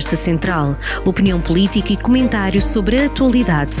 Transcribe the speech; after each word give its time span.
Conversa 0.00 0.16
Central. 0.16 0.76
Opinião 1.04 1.38
política 1.38 1.92
e 1.92 1.96
comentários 1.96 2.64
sobre 2.64 2.96
a 2.96 3.04
atualidade. 3.04 3.76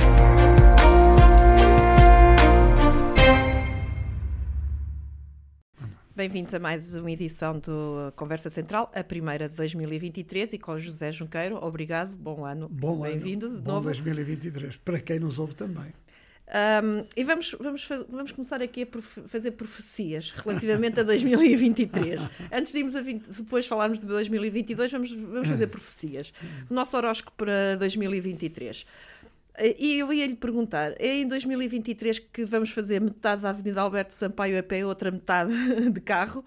Bem-vindos 6.14 6.52
a 6.52 6.58
mais 6.58 6.94
uma 6.94 7.10
edição 7.10 7.58
do 7.58 8.12
Conversa 8.16 8.50
Central, 8.50 8.92
a 8.94 9.02
primeira 9.02 9.48
de 9.48 9.54
2023 9.54 10.52
e 10.52 10.58
com 10.58 10.78
José 10.78 11.10
Junqueiro. 11.10 11.56
Obrigado, 11.56 12.14
bom 12.14 12.44
ano. 12.44 12.68
Bom 12.68 13.00
Bem-vindo 13.00 13.48
de 13.48 13.62
bom 13.62 13.72
novo. 13.72 13.84
2023, 13.84 14.76
para 14.76 15.00
quem 15.00 15.18
nos 15.18 15.38
ouve 15.38 15.54
também. 15.54 15.90
Um, 16.52 17.04
e 17.16 17.22
vamos, 17.22 17.54
vamos, 17.60 17.88
vamos 18.08 18.32
começar 18.32 18.60
aqui 18.60 18.82
a 18.82 18.86
profe- 18.86 19.22
fazer 19.28 19.52
profecias 19.52 20.32
relativamente 20.32 20.98
a 20.98 21.04
2023. 21.04 22.20
Antes 22.52 22.72
de 22.72 22.78
irmos 22.78 22.96
a 22.96 23.00
20 23.00 23.24
depois 23.28 23.66
falarmos 23.68 24.00
de 24.00 24.06
2022, 24.06 24.90
vamos, 24.90 25.12
vamos 25.12 25.48
fazer 25.48 25.68
profecias. 25.68 26.32
O 26.68 26.74
nosso 26.74 26.96
horóscopo 26.96 27.36
para 27.44 27.76
2023. 27.76 28.84
Eh, 29.58 29.76
E 29.78 29.98
eu 30.00 30.12
ia 30.12 30.26
lhe 30.26 30.34
perguntar: 30.34 30.92
é 30.98 31.18
em 31.20 31.28
2023 31.28 32.18
que 32.18 32.44
vamos 32.44 32.70
fazer 32.70 33.00
metade 33.00 33.42
da 33.42 33.50
Avenida 33.50 33.80
Alberto 33.80 34.12
Sampaio 34.12 34.58
a 34.58 34.62
pé 34.62 34.84
outra 34.84 35.10
metade 35.12 35.52
de 35.90 36.00
carro? 36.00 36.44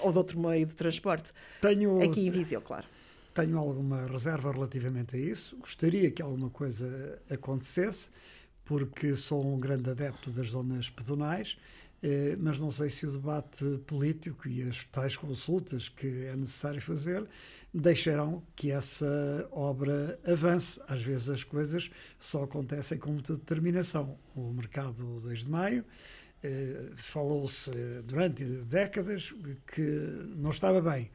Ou 0.00 0.12
de 0.12 0.18
outro 0.18 0.38
meio 0.38 0.66
de 0.66 0.76
transporte? 0.76 1.32
Tenho, 1.62 2.02
Aqui 2.02 2.26
em 2.26 2.30
Viseu, 2.30 2.60
claro. 2.60 2.84
tenho 3.34 3.56
alguma 3.58 4.06
reserva 4.06 4.52
relativamente 4.52 5.16
a 5.16 5.18
isso. 5.18 5.56
Gostaria 5.56 6.10
que 6.10 6.20
alguma 6.22 6.50
coisa 6.50 7.18
acontecesse, 7.30 8.10
porque 8.68 9.14
sou 9.14 9.42
um 9.54 9.58
grande 9.58 9.88
adepto 9.88 10.30
das 10.30 10.50
zonas 10.50 10.90
pedonais, 10.90 11.56
eh, 12.02 12.36
mas 12.38 12.58
não 12.58 12.70
sei 12.70 12.90
se 12.90 13.06
o 13.06 13.10
debate 13.10 13.64
político 13.86 14.46
e 14.46 14.62
as 14.62 14.84
tais 14.84 15.16
consultas 15.16 15.88
que 15.88 16.26
é 16.26 16.36
necessário 16.36 16.78
fazer 16.82 17.26
deixarão 17.72 18.42
que 18.54 18.70
essa 18.70 19.48
obra 19.50 20.20
avance. 20.22 20.78
Às 20.86 21.00
vezes 21.02 21.30
as 21.30 21.42
coisas 21.42 21.90
só 22.18 22.44
acontecem 22.44 22.98
com 22.98 23.10
muita 23.10 23.32
determinação. 23.32 24.18
O 24.36 24.52
mercado 24.52 25.18
2 25.20 25.46
de 25.46 25.50
maio. 25.50 25.82
eh, 26.42 26.90
Falou-se 26.94 27.70
durante 28.04 28.44
décadas 28.44 29.34
que 29.74 29.80
não 30.36 30.50
estava 30.50 30.80
bem. 30.82 31.10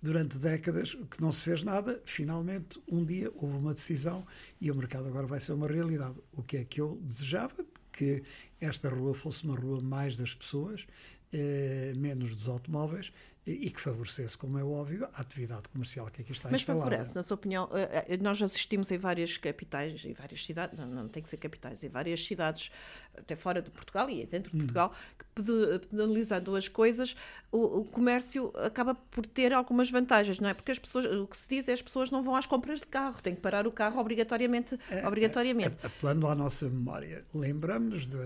Durante 0.00 0.38
décadas 0.38 0.94
que 1.10 1.20
não 1.20 1.32
se 1.32 1.42
fez 1.42 1.62
nada, 1.62 2.00
finalmente 2.04 2.80
um 2.86 3.04
dia 3.04 3.30
houve 3.34 3.56
uma 3.56 3.72
decisão 3.72 4.26
e 4.60 4.70
o 4.70 4.74
mercado 4.74 5.08
agora 5.08 5.26
vai 5.26 5.40
ser 5.40 5.52
uma 5.52 5.66
realidade. 5.66 6.16
O 6.32 6.42
que 6.42 6.58
é 6.58 6.64
que 6.64 6.80
eu 6.80 7.00
desejava? 7.02 7.64
Que 7.90 8.22
esta 8.60 8.88
rua 8.88 9.14
fosse 9.14 9.44
uma 9.44 9.56
rua 9.56 9.80
mais 9.80 10.16
das 10.16 10.34
pessoas, 10.34 10.86
eh, 11.32 11.92
menos 11.96 12.36
dos 12.36 12.48
automóveis 12.48 13.10
e, 13.46 13.70
que 13.70 13.80
favorecesse, 13.80 14.36
como 14.36 14.58
é 14.58 14.64
óbvio, 14.64 15.08
a 15.14 15.20
atividade 15.20 15.68
comercial 15.68 16.06
que 16.10 16.20
aqui 16.22 16.32
está 16.32 16.48
Mas 16.50 16.62
instalada. 16.62 16.84
favorece, 16.90 17.14
na 17.14 17.22
sua 17.22 17.36
opinião, 17.36 17.68
eh, 17.72 18.04
eh, 18.08 18.16
nós 18.16 18.42
assistimos 18.42 18.90
em 18.90 18.98
várias 18.98 19.36
capitais, 19.36 20.04
em 20.04 20.12
várias 20.12 20.44
cidades, 20.44 20.76
não, 20.76 20.86
não 20.88 21.08
tem 21.08 21.22
que 21.22 21.28
ser 21.28 21.36
capitais, 21.36 21.84
em 21.84 21.88
várias 21.88 22.24
cidades, 22.26 22.72
até 23.16 23.36
fora 23.36 23.62
de 23.62 23.70
Portugal 23.70 24.10
e 24.10 24.26
dentro 24.26 24.50
de 24.50 24.56
Portugal, 24.58 24.92
que 25.16 25.24
pede- 25.34 25.86
penalizando 25.88 26.56
as 26.56 26.66
coisas, 26.68 27.14
o, 27.52 27.80
o 27.80 27.84
comércio 27.84 28.52
acaba 28.56 28.96
por 28.96 29.24
ter 29.24 29.52
algumas 29.52 29.88
vantagens, 29.90 30.40
não 30.40 30.48
é? 30.48 30.54
Porque 30.54 30.72
as 30.72 30.78
pessoas, 30.80 31.04
o 31.06 31.26
que 31.28 31.36
se 31.36 31.48
diz 31.48 31.68
é 31.68 31.72
as 31.72 31.80
pessoas 31.82 32.10
não 32.10 32.24
vão 32.24 32.34
às 32.34 32.46
compras 32.46 32.80
de 32.80 32.86
carro, 32.88 33.22
têm 33.22 33.34
que 33.36 33.40
parar 33.40 33.64
o 33.66 33.70
carro 33.70 34.00
obrigatoriamente. 34.00 34.76
obrigatoriamente. 35.06 35.78
A- 35.82 35.86
Apelando 35.86 36.26
à 36.26 36.34
nossa 36.34 36.68
memória, 36.68 37.24
lembramos 37.32 38.08
de- 38.08 38.18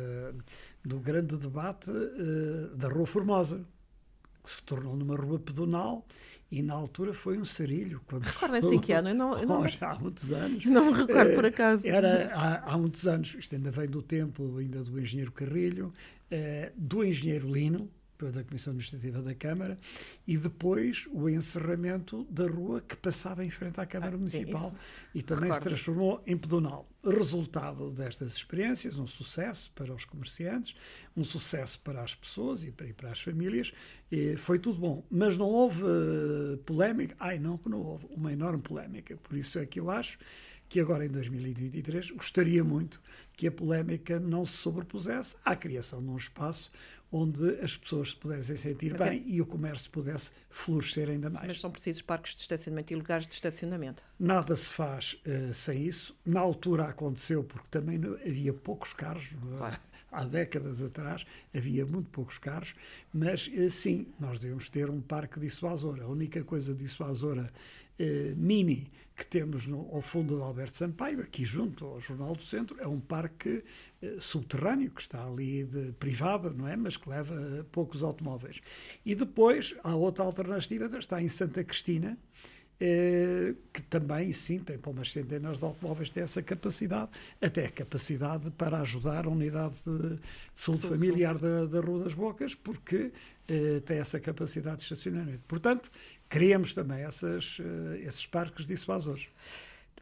do 0.84 0.98
grande 0.98 1.36
debate 1.36 1.90
eh, 1.90 2.74
da 2.74 2.88
Rua 2.88 3.04
Formosa, 3.06 3.64
que 4.42 4.50
se 4.50 4.62
tornou 4.62 4.96
numa 4.96 5.16
rua 5.16 5.38
pedonal 5.38 6.04
e 6.50 6.62
na 6.62 6.74
altura 6.74 7.12
foi 7.14 7.38
um 7.38 7.44
sarilho. 7.44 8.00
Recordem-se 8.08 8.74
em 8.74 8.78
que 8.80 8.92
ano? 8.92 9.08
Eu 9.10 9.14
não- 9.14 9.38
eu 9.38 9.46
não- 9.46 9.68
já 9.68 9.92
há 9.92 9.98
muitos 9.98 10.32
anos. 10.32 10.64
Não 10.64 10.86
me 10.92 10.98
recordo 10.98 11.34
por 11.34 11.46
acaso. 11.46 11.86
Era 11.86 12.32
há, 12.34 12.72
há 12.74 12.78
muitos 12.78 13.06
anos, 13.06 13.34
isto 13.38 13.54
ainda 13.54 13.70
vem 13.70 13.86
do 13.86 14.02
tempo 14.02 14.56
ainda 14.58 14.82
do 14.82 14.98
engenheiro 15.00 15.30
Carrilho, 15.32 15.92
eh, 16.30 16.72
do 16.76 17.04
engenheiro 17.04 17.52
Lino, 17.52 17.88
da 18.30 18.44
Comissão 18.44 18.72
Administrativa 18.72 19.22
da 19.22 19.34
Câmara, 19.34 19.78
e 20.26 20.36
depois 20.36 21.06
o 21.12 21.28
encerramento 21.28 22.24
da 22.30 22.46
rua 22.46 22.80
que 22.80 22.96
passava 22.96 23.44
em 23.44 23.50
frente 23.50 23.80
à 23.80 23.86
Câmara 23.86 24.14
Ah, 24.14 24.18
Municipal 24.18 24.68
isso. 24.68 24.76
e 25.14 25.22
também 25.22 25.44
se 25.50 25.58
Recordo. 25.58 25.62
transformou 25.68 26.22
em 26.26 26.36
pedonal. 26.36 26.88
Resultado 27.02 27.90
destas 27.90 28.34
experiências, 28.34 28.98
um 28.98 29.06
sucesso 29.06 29.70
para 29.74 29.94
os 29.94 30.04
comerciantes, 30.04 30.74
um 31.16 31.24
sucesso 31.24 31.80
para 31.80 32.02
as 32.02 32.14
pessoas 32.14 32.62
e 32.64 32.70
para, 32.70 32.86
e 32.86 32.92
para 32.92 33.10
as 33.10 33.20
famílias, 33.22 33.72
e 34.12 34.36
foi 34.36 34.58
tudo 34.58 34.78
bom. 34.78 35.02
Mas 35.10 35.36
não 35.36 35.46
houve 35.48 35.82
eh, 35.84 36.56
polémica? 36.66 37.16
Ai, 37.18 37.38
não, 37.38 37.56
que 37.56 37.68
não 37.70 37.80
houve. 37.80 38.06
Uma 38.10 38.32
enorme 38.32 38.62
polémica. 38.62 39.16
Por 39.16 39.36
isso 39.36 39.58
é 39.58 39.64
que 39.64 39.80
eu 39.80 39.88
acho 39.90 40.18
que 40.68 40.78
agora 40.78 41.04
em 41.04 41.08
2023 41.08 42.10
gostaria 42.12 42.62
muito 42.62 43.00
que 43.36 43.46
a 43.46 43.50
polémica 43.52 44.20
não 44.20 44.44
se 44.46 44.58
sobrepusesse 44.58 45.36
à 45.44 45.56
criação 45.56 46.00
de 46.02 46.08
um 46.08 46.16
espaço 46.16 46.70
onde 47.12 47.58
as 47.60 47.76
pessoas 47.76 48.10
se 48.10 48.16
pudessem 48.16 48.56
sentir 48.56 48.92
Mas 48.92 49.00
é- 49.00 49.10
bem 49.10 49.24
e 49.26 49.40
o 49.40 49.46
comércio 49.46 49.90
pudesse 49.90 50.30
florescer 50.48 51.08
ainda 51.10 51.28
mais. 51.28 51.48
Mas 51.48 51.60
são 51.60 51.70
precisos 51.70 52.02
parques 52.02 52.34
de 52.36 52.42
estacionamento 52.42 52.92
e 52.92 52.96
lugares 52.96 53.26
de 53.26 53.34
estacionamento. 53.34 54.02
Nada 54.18 54.54
se 54.54 54.72
faz 54.72 55.16
eh, 55.24 55.50
sem 55.52 55.84
isso. 55.86 56.16
Na 56.24 56.40
altura 56.40 56.84
aconteceu 56.84 57.42
porque 57.42 57.66
também 57.70 57.98
não- 57.98 58.14
havia 58.14 58.52
poucos 58.52 58.92
carros. 58.92 59.30
Claro. 59.56 59.80
Há 60.12 60.24
décadas 60.24 60.82
atrás 60.82 61.24
havia 61.54 61.86
muito 61.86 62.10
poucos 62.10 62.36
carros, 62.36 62.74
mas 63.12 63.48
eh, 63.54 63.70
sim, 63.70 64.08
nós 64.18 64.40
devemos 64.40 64.68
ter 64.68 64.90
um 64.90 65.00
parque 65.00 65.38
dissuasor. 65.38 66.00
A 66.00 66.06
única 66.06 66.42
coisa 66.42 66.74
dissuasora 66.74 67.52
eh, 67.98 68.34
mini 68.36 68.90
que 69.20 69.26
temos 69.26 69.66
no, 69.66 69.86
ao 69.92 70.00
fundo 70.00 70.34
de 70.34 70.42
Alberto 70.42 70.72
Sampaio, 70.72 71.20
aqui 71.20 71.44
junto 71.44 71.84
ao 71.84 72.00
Jornal 72.00 72.34
do 72.34 72.42
Centro, 72.42 72.80
é 72.80 72.86
um 72.86 72.98
parque 72.98 73.62
eh, 74.00 74.16
subterrâneo 74.18 74.90
que 74.90 75.02
está 75.02 75.22
ali 75.22 75.62
de 75.62 75.92
privado, 75.92 76.54
não 76.54 76.66
é? 76.66 76.74
Mas 76.74 76.96
que 76.96 77.06
leva 77.06 77.34
eh, 77.34 77.62
poucos 77.70 78.02
automóveis. 78.02 78.62
E 79.04 79.14
depois 79.14 79.76
há 79.84 79.94
outra 79.94 80.24
alternativa, 80.24 80.86
está 80.98 81.20
em 81.22 81.28
Santa 81.28 81.62
Cristina, 81.62 82.16
eh, 82.80 83.54
que 83.72 83.82
também, 83.82 84.32
sim, 84.32 84.58
tem 84.58 84.78
para 84.78 84.90
umas 84.90 85.12
centenas 85.12 85.58
de 85.58 85.64
automóveis, 85.64 86.08
tem 86.08 86.22
essa 86.22 86.42
capacidade, 86.42 87.10
até 87.40 87.68
capacidade 87.68 88.50
para 88.52 88.80
ajudar 88.80 89.26
a 89.26 89.28
unidade 89.28 89.76
de, 89.84 90.16
de 90.16 90.20
saúde 90.54 90.88
familiar 90.88 91.36
da, 91.36 91.66
da 91.66 91.80
Rua 91.80 92.04
das 92.04 92.14
Bocas, 92.14 92.54
porque 92.54 93.12
eh, 93.46 93.80
tem 93.84 93.98
essa 93.98 94.18
capacidade 94.18 94.78
de 94.78 94.82
estacionamento. 94.84 95.42
Portanto, 95.46 95.90
criamos 96.28 96.72
também 96.72 97.02
essas, 97.02 97.58
eh, 97.60 98.00
esses 98.06 98.26
parques 98.26 98.66
dissuasores. 98.66 99.28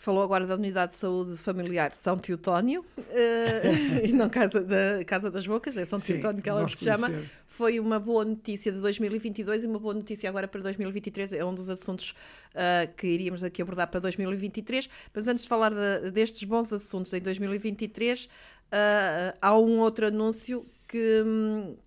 Falou 0.01 0.23
agora 0.23 0.47
da 0.47 0.55
Unidade 0.55 0.93
de 0.93 0.99
Saúde 0.99 1.37
Familiar 1.37 1.93
São 1.93 2.17
Teutónio, 2.17 2.87
eh, 3.11 4.07
e 4.07 4.13
não 4.13 4.29
Casa, 4.31 4.63
da, 4.63 5.05
Casa 5.05 5.29
das 5.29 5.45
Bocas, 5.45 5.77
é 5.77 5.85
São 5.85 5.99
Sim, 5.99 6.15
Teutónio 6.15 6.41
que 6.41 6.49
ela 6.49 6.69
se 6.69 6.85
chama. 6.85 7.11
Foi 7.49 7.81
uma 7.81 7.99
boa 7.99 8.25
notícia 8.25 8.71
de 8.71 8.79
2022 8.79 9.65
e 9.65 9.67
uma 9.67 9.81
boa 9.81 9.93
notícia 9.95 10.29
agora 10.31 10.47
para 10.47 10.61
2023. 10.61 11.33
É 11.33 11.45
um 11.45 11.53
dos 11.53 11.69
assuntos 11.69 12.15
ah, 12.55 12.87
que 12.97 13.09
iríamos 13.09 13.43
aqui 13.43 13.61
abordar 13.61 13.89
para 13.91 13.99
2023. 13.99 14.89
Mas 15.13 15.27
antes 15.27 15.43
de 15.43 15.49
falar 15.49 15.75
de- 15.75 16.13
destes 16.13 16.45
bons 16.45 16.73
assuntos 16.73 17.13
em 17.13 17.21
2023, 17.21 18.29
ah, 18.71 19.35
há 19.43 19.59
um 19.59 19.81
outro 19.81 20.07
anúncio 20.07 20.65
que, 20.87 21.25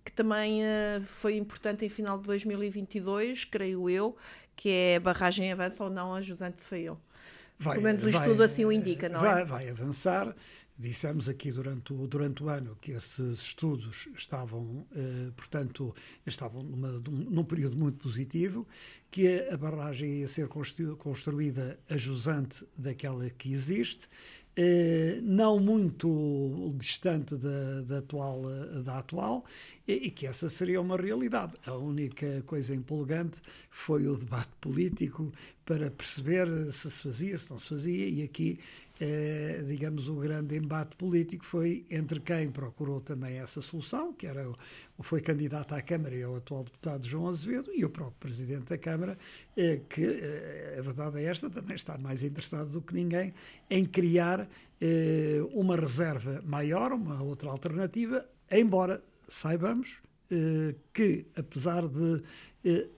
que 0.04 0.12
também 0.12 0.62
ah, 0.62 1.00
foi 1.06 1.38
importante 1.38 1.86
em 1.86 1.88
final 1.88 2.18
de 2.18 2.24
2022, 2.24 3.46
creio 3.46 3.88
eu, 3.88 4.14
que 4.54 4.68
é 4.68 4.96
a 4.96 5.00
barragem 5.00 5.50
avança 5.50 5.82
ou 5.82 5.88
não 5.88 6.14
a 6.14 6.20
Jusante 6.20 6.58
de 6.58 6.62
Faião. 6.64 6.98
Vai, 7.62 7.74
Pelo 7.74 7.84
menos 7.84 8.02
o 8.02 8.08
estudo 8.08 8.42
assim 8.42 8.64
o 8.64 8.72
indica, 8.72 9.08
não 9.08 9.20
vai, 9.20 9.42
é? 9.42 9.44
Vai 9.44 9.68
avançar. 9.68 10.34
Dissemos 10.76 11.28
aqui 11.28 11.52
durante 11.52 11.92
o, 11.92 12.06
durante 12.08 12.42
o 12.42 12.48
ano 12.48 12.76
que 12.80 12.92
esses 12.92 13.38
estudos 13.38 14.08
estavam, 14.16 14.84
eh, 14.96 15.30
portanto, 15.36 15.94
estavam 16.26 16.62
numa, 16.62 16.88
num, 17.08 17.44
período 17.44 17.76
muito 17.76 17.98
positivo, 17.98 18.66
que 19.10 19.48
a 19.48 19.56
barragem 19.56 20.20
ia 20.20 20.28
ser 20.28 20.48
constru- 20.48 20.96
construída 20.96 21.78
a 21.88 21.96
jusante 21.96 22.66
daquela 22.76 23.28
que 23.30 23.52
existe, 23.52 24.08
eh, 24.56 25.18
não 25.22 25.58
muito 25.58 26.74
distante 26.76 27.36
da, 27.36 27.82
da 27.82 27.98
atual, 27.98 28.42
da 28.84 28.98
atual 28.98 29.44
e, 29.86 29.92
e 29.92 30.10
que 30.10 30.26
essa 30.26 30.48
seria 30.48 30.80
uma 30.80 30.96
realidade. 30.96 31.54
A 31.66 31.74
única 31.74 32.42
coisa 32.46 32.74
empolgante 32.74 33.40
foi 33.70 34.06
o 34.06 34.16
debate 34.16 34.50
político 34.60 35.32
para 35.64 35.90
perceber 35.90 36.46
se 36.72 36.90
se 36.90 37.02
fazia, 37.02 37.38
se 37.38 37.50
não 37.50 37.58
se 37.58 37.68
fazia, 37.68 38.08
e 38.08 38.22
aqui, 38.22 38.58
eh, 39.04 39.64
digamos, 39.66 40.08
o 40.08 40.14
grande 40.14 40.56
embate 40.56 40.96
político 40.96 41.44
foi 41.44 41.84
entre 41.90 42.20
quem 42.20 42.48
procurou 42.52 43.00
também 43.00 43.38
essa 43.38 43.60
solução, 43.60 44.12
que 44.12 44.28
era 44.28 44.48
foi 45.00 45.20
candidato 45.20 45.74
à 45.74 45.82
Câmara 45.82 46.14
e 46.14 46.20
é 46.20 46.28
o 46.28 46.36
atual 46.36 46.62
deputado 46.62 47.04
João 47.04 47.26
Azevedo, 47.26 47.72
e 47.74 47.84
o 47.84 47.90
próprio 47.90 48.16
Presidente 48.20 48.66
da 48.66 48.78
Câmara, 48.78 49.18
eh, 49.56 49.80
que, 49.88 50.04
eh, 50.04 50.76
a 50.78 50.82
verdade 50.82 51.18
é 51.18 51.24
esta, 51.24 51.50
também 51.50 51.74
está 51.74 51.98
mais 51.98 52.22
interessado 52.22 52.70
do 52.70 52.80
que 52.80 52.94
ninguém 52.94 53.34
em 53.68 53.84
criar 53.84 54.48
uma 55.52 55.76
reserva 55.76 56.42
maior, 56.44 56.92
uma 56.92 57.22
outra 57.22 57.48
alternativa, 57.48 58.26
embora 58.50 59.00
saibamos 59.28 60.02
que, 60.92 61.24
apesar 61.36 61.86
de 61.86 62.20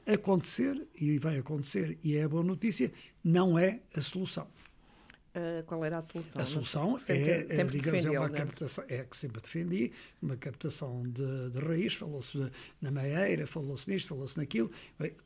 acontecer, 0.07 0.89
e 0.99 1.19
vai 1.19 1.37
acontecer, 1.37 1.99
e 2.03 2.17
é 2.17 2.25
a 2.25 2.29
boa 2.29 2.43
notícia, 2.43 2.91
não 3.23 3.59
é 3.59 3.81
a 3.95 4.01
solução. 4.01 4.47
Uh, 5.35 5.65
qual 5.67 5.85
era 5.85 5.99
a 5.99 6.01
solução? 6.01 6.41
A 6.41 6.45
solução 6.45 6.99
sempre, 6.99 7.31
é, 7.31 7.49
sempre 7.49 7.79
digamos, 7.79 8.05
é 8.07 8.11
uma 8.11 8.29
né? 8.29 8.37
captação, 8.37 8.85
é 8.87 9.03
que 9.03 9.17
sempre 9.17 9.43
defendi, 9.43 9.91
uma 10.23 10.37
captação 10.37 11.03
de, 11.03 11.51
de 11.51 11.59
raiz, 11.59 11.95
falou-se 11.95 12.39
na 12.81 12.91
meieira, 12.93 13.45
falou-se 13.45 13.91
nisto, 13.91 14.07
falou-se 14.07 14.39
naquilo, 14.39 14.71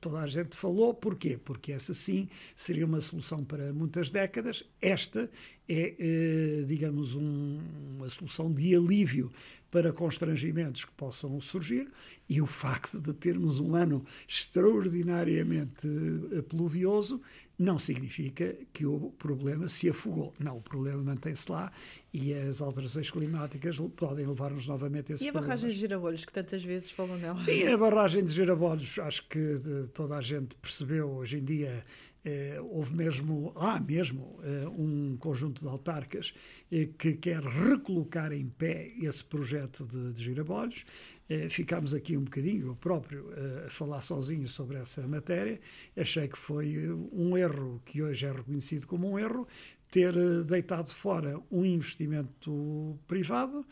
toda 0.00 0.20
a 0.20 0.26
gente 0.26 0.56
falou, 0.56 0.94
porquê? 0.94 1.36
Porque 1.36 1.72
essa 1.72 1.92
sim 1.92 2.26
seria 2.56 2.86
uma 2.86 3.02
solução 3.02 3.44
para 3.44 3.70
muitas 3.70 4.10
décadas, 4.10 4.64
esta 4.80 5.28
é, 5.68 5.94
eh, 5.98 6.64
digamos, 6.66 7.14
um, 7.14 7.60
uma 7.98 8.08
solução 8.08 8.50
de 8.50 8.74
alívio 8.74 9.30
para 9.70 9.92
constrangimentos 9.92 10.86
que 10.86 10.92
possam 10.92 11.38
surgir 11.40 11.90
e 12.26 12.40
o 12.40 12.46
facto 12.46 13.00
de 13.00 13.12
termos 13.12 13.60
um 13.60 13.74
ano 13.74 14.02
extraordinariamente 14.26 15.86
eh, 16.32 16.40
pluvioso 16.42 17.20
não 17.58 17.78
significa 17.78 18.56
que 18.72 18.86
o 18.86 19.10
problema 19.18 19.68
se 19.68 19.88
afogou. 19.88 20.32
Não, 20.38 20.58
o 20.58 20.62
problema 20.62 21.02
mantém-se 21.02 21.50
lá 21.50 21.72
e 22.14 22.32
as 22.32 22.62
alterações 22.62 23.10
climáticas 23.10 23.78
podem 23.96 24.26
levar-nos 24.26 24.66
novamente 24.66 25.12
a 25.12 25.14
esse 25.16 25.24
E 25.24 25.28
a 25.28 25.32
barragem 25.32 25.70
de 25.70 25.76
Girabolhos, 25.76 26.24
que 26.24 26.32
tantas 26.32 26.62
vezes 26.62 26.90
falam 26.90 27.18
nela? 27.18 27.40
Sim, 27.40 27.66
a 27.66 27.76
barragem 27.76 28.24
de 28.24 28.32
Girabolhos, 28.32 28.98
acho 29.00 29.26
que 29.28 29.60
toda 29.92 30.16
a 30.16 30.22
gente 30.22 30.54
percebeu 30.54 31.10
hoje 31.10 31.38
em 31.38 31.44
dia 31.44 31.84
eh, 32.24 32.60
houve 32.60 32.94
mesmo, 32.94 33.52
há 33.56 33.80
mesmo 33.80 34.38
eh, 34.42 34.68
um 34.68 35.16
conjunto 35.18 35.62
de 35.62 35.68
autarcas 35.68 36.34
eh, 36.70 36.88
que 36.98 37.14
quer 37.14 37.40
recolocar 37.40 38.32
em 38.32 38.48
pé 38.48 38.92
esse 39.00 39.24
projeto 39.24 39.86
de, 39.86 40.12
de 40.12 40.24
Girabolhos. 40.24 40.84
Eh, 41.28 41.48
ficámos 41.48 41.92
aqui 41.92 42.16
um 42.16 42.24
bocadinho, 42.24 42.68
eu 42.68 42.76
próprio, 42.76 43.30
eh, 43.36 43.66
a 43.66 43.70
falar 43.70 44.00
sozinho 44.00 44.48
sobre 44.48 44.78
essa 44.78 45.06
matéria. 45.06 45.60
Achei 45.96 46.26
que 46.26 46.38
foi 46.38 46.90
um 47.12 47.36
erro, 47.36 47.82
que 47.84 48.02
hoje 48.02 48.24
é 48.24 48.32
reconhecido 48.32 48.86
como 48.86 49.10
um 49.10 49.18
erro, 49.18 49.46
ter 49.90 50.14
deitado 50.44 50.90
fora 50.90 51.40
um 51.50 51.64
investimento 51.64 52.98
privado 53.06 53.64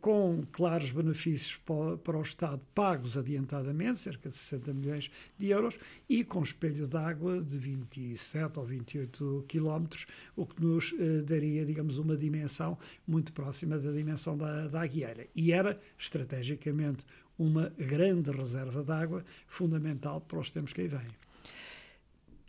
com 0.00 0.42
claros 0.52 0.90
benefícios 0.90 1.56
para, 2.02 2.18
o 2.18 2.22
Estado 2.22 2.60
pagos 2.74 3.16
adiantadamente, 3.16 3.98
cerca 3.98 4.28
de 4.28 4.34
60 4.34 4.74
milhões 4.74 5.10
de 5.38 5.50
euros, 5.50 5.78
e 6.08 6.22
com 6.22 6.42
espelho 6.42 6.86
d'água 6.86 7.42
de 7.42 7.56
27 7.58 8.58
ou 8.58 8.64
28 8.64 9.44
quilómetros, 9.48 10.06
o 10.36 10.44
que 10.46 10.62
nos 10.62 10.94
eh, 10.98 11.22
daria, 11.22 11.64
digamos, 11.64 11.98
uma 11.98 12.16
dimensão 12.16 12.78
muito 13.06 13.32
próxima 13.32 13.78
da 13.78 13.90
dimensão 13.90 14.36
da, 14.36 14.68
da 14.68 14.82
Aguieira. 14.82 15.26
E 15.34 15.52
era, 15.52 15.80
estrategicamente, 15.98 17.06
uma 17.38 17.70
grande 17.70 18.30
reserva 18.30 18.84
de 18.84 18.92
água, 18.92 19.24
fundamental 19.46 20.20
para 20.20 20.38
os 20.38 20.50
tempos 20.50 20.72
que 20.72 20.82
aí 20.82 20.88
vêm. 20.88 21.08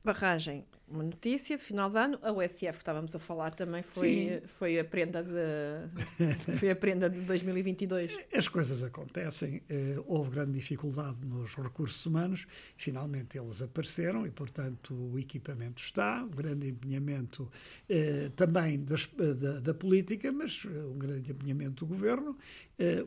Barragem 0.04 0.64
uma 0.88 1.04
notícia 1.04 1.58
de 1.58 1.64
final 1.64 1.90
de 1.90 1.98
ano. 1.98 2.20
A 2.22 2.32
USF 2.32 2.60
que 2.60 2.78
estávamos 2.78 3.16
a 3.16 3.20
falar 3.20 3.52
também 3.52 3.82
foi, 3.82 4.42
foi, 4.46 4.80
a, 4.80 4.86
prenda 4.86 5.24
de, 5.24 6.56
foi 6.58 6.70
a 6.70 6.76
prenda 6.76 7.10
de 7.10 7.20
2022. 7.22 8.16
As 8.34 8.48
coisas 8.48 8.84
acontecem. 8.84 9.64
Eh, 9.68 9.96
houve 10.06 10.32
grande 10.32 10.54
dificuldade 10.54 11.26
nos 11.26 11.56
recursos 11.56 12.06
humanos. 12.06 12.46
Finalmente 12.78 13.38
eles 13.38 13.62
apareceram 13.62 14.28
e, 14.28 14.32
portanto, 14.32 14.94
o 14.94 15.18
equipamento 15.18 15.82
está. 15.82 16.24
Um 16.24 16.30
grande 16.30 16.70
empenhamento 16.70 17.50
eh, 17.90 18.32
também 18.36 18.84
das, 18.84 19.10
eh, 19.20 19.34
da, 19.34 19.60
da, 19.60 19.74
política, 19.74 20.32
mas 20.32 20.66
um 20.66 20.98
grande 20.98 21.32
empenhamento 21.32 21.86
do 21.86 21.88
governo. 21.88 22.38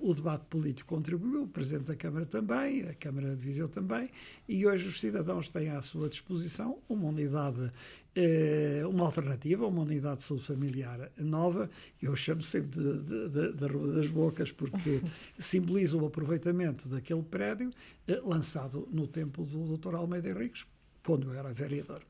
o 0.01 0.15
debate 0.15 0.47
político 0.47 0.89
contribuiu, 0.89 1.43
o 1.43 1.49
Presidente 1.49 1.87
da 1.87 1.97
Câmara 1.97 2.27
também, 2.27 2.83
a 2.83 2.95
Câmara 2.95 3.37
de 3.37 3.45
Viseu 3.45 3.69
também. 3.69 4.11
E 4.49 4.67
hoje 4.67 4.89
os 4.89 4.99
cidadãos 4.99 5.49
têm 5.49 5.71
à 5.71 5.81
sua 5.83 6.09
disposição 6.09 6.83
uma 6.89 7.09
unidade 7.09 7.68
eh, 8.15 8.83
uma 8.87 9.05
alternativa, 9.05 9.67
uma 9.67 9.83
unidade 9.83 10.17
de 10.17 10.23
saúde 10.25 10.45
familiar 10.45 11.11
nova, 11.17 11.71
eu 12.03 12.17
chamo 12.17 12.43
sempre 12.43 12.71
de, 12.71 13.29
de, 13.29 13.53
de, 13.53 13.67
Rua 13.67 13.93
das 13.95 14.09
Bocas, 14.09 14.51
porque 14.51 15.01
simboliza 15.39 15.97
o 15.97 16.07
aproveitamento 16.07 16.89
daquele 16.89 17.23
prédio 17.23 17.71
eh, 18.07 18.21
lançado 18.25 18.89
no 18.91 19.07
tempo 19.07 19.45
do 19.45 19.77
Dr. 19.77 19.95
Almeida 19.95 20.29
Henriques, 20.29 20.67
quando 21.05 21.33
eu 21.33 21.39
era 21.39 21.53
vereador. 21.53 22.03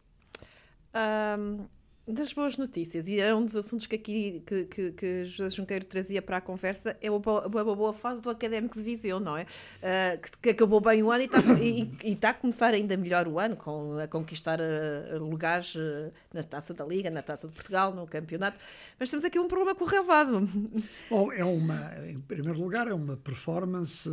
Um, 0.94 1.66
das 2.12 2.32
boas 2.32 2.56
notícias, 2.56 3.06
e 3.06 3.20
era 3.20 3.36
um 3.36 3.44
dos 3.44 3.54
assuntos 3.54 3.86
que 3.86 3.94
aqui 3.94 4.42
que, 4.46 4.64
que, 4.64 4.92
que 4.92 5.24
José 5.24 5.54
Junqueiro 5.54 5.84
trazia 5.84 6.22
para 6.22 6.38
a 6.38 6.40
conversa, 6.40 6.96
é 7.02 7.10
uma, 7.10 7.46
uma 7.46 7.76
boa 7.76 7.92
fase 7.92 8.22
do 8.22 8.30
Académico 8.30 8.78
de 8.78 8.82
Viseu, 8.82 9.20
não 9.20 9.36
é? 9.36 9.42
Uh, 9.42 10.20
que, 10.20 10.30
que, 10.38 10.48
acabou 10.50 10.80
bem 10.80 11.02
o 11.02 11.10
ano 11.10 11.22
e 11.22 11.26
está, 11.26 11.38
e, 11.60 11.90
e 12.02 12.12
está 12.12 12.30
a 12.30 12.34
começar 12.34 12.72
ainda 12.72 12.96
melhor 12.96 13.28
o 13.28 13.38
ano, 13.38 13.56
com, 13.56 13.98
a 13.98 14.08
conquistar 14.08 14.58
uh, 14.58 15.18
lugares 15.18 15.74
uh, 15.74 16.10
na 16.32 16.42
Taça 16.42 16.72
da 16.72 16.84
Liga, 16.84 17.10
na 17.10 17.22
Taça 17.22 17.46
de 17.46 17.52
Portugal, 17.52 17.94
no 17.94 18.06
campeonato. 18.06 18.58
Mas 18.98 19.10
temos 19.10 19.24
aqui 19.24 19.38
um 19.38 19.46
problema 19.46 19.74
com 19.74 19.84
o 19.84 19.88
relevado. 19.88 20.48
Bom, 21.10 21.30
é 21.30 21.44
uma, 21.44 21.92
em 22.08 22.20
primeiro 22.20 22.58
lugar, 22.58 22.88
é 22.88 22.94
uma 22.94 23.16
performance 23.16 24.08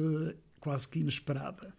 quase 0.60 0.90
que 0.90 1.00
inesperada 1.00 1.74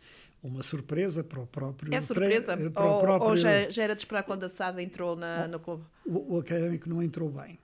uma 0.47 0.63
surpresa 0.63 1.23
para 1.25 1.41
o 1.41 1.47
próprio 1.47 1.95
É 1.95 2.01
surpresa? 2.01 2.57
Tre... 2.57 2.71
Para 2.71 2.85
ou, 2.85 2.97
o 2.97 3.01
próprio... 3.01 3.31
ou 3.31 3.37
já, 3.37 3.69
já, 3.69 3.83
era 3.83 3.95
de 3.95 4.01
esperar 4.01 4.23
quando 4.23 4.45
a 4.45 4.49
SAD 4.49 4.83
entrou 4.83 5.17
na, 5.17 5.49
no 5.49 5.61
clube? 5.61 5.85
O, 6.05 6.35
o, 6.35 6.39
académico 6.39 6.89
não 6.89 7.03
entrou 7.03 7.29
bem, 7.31 7.59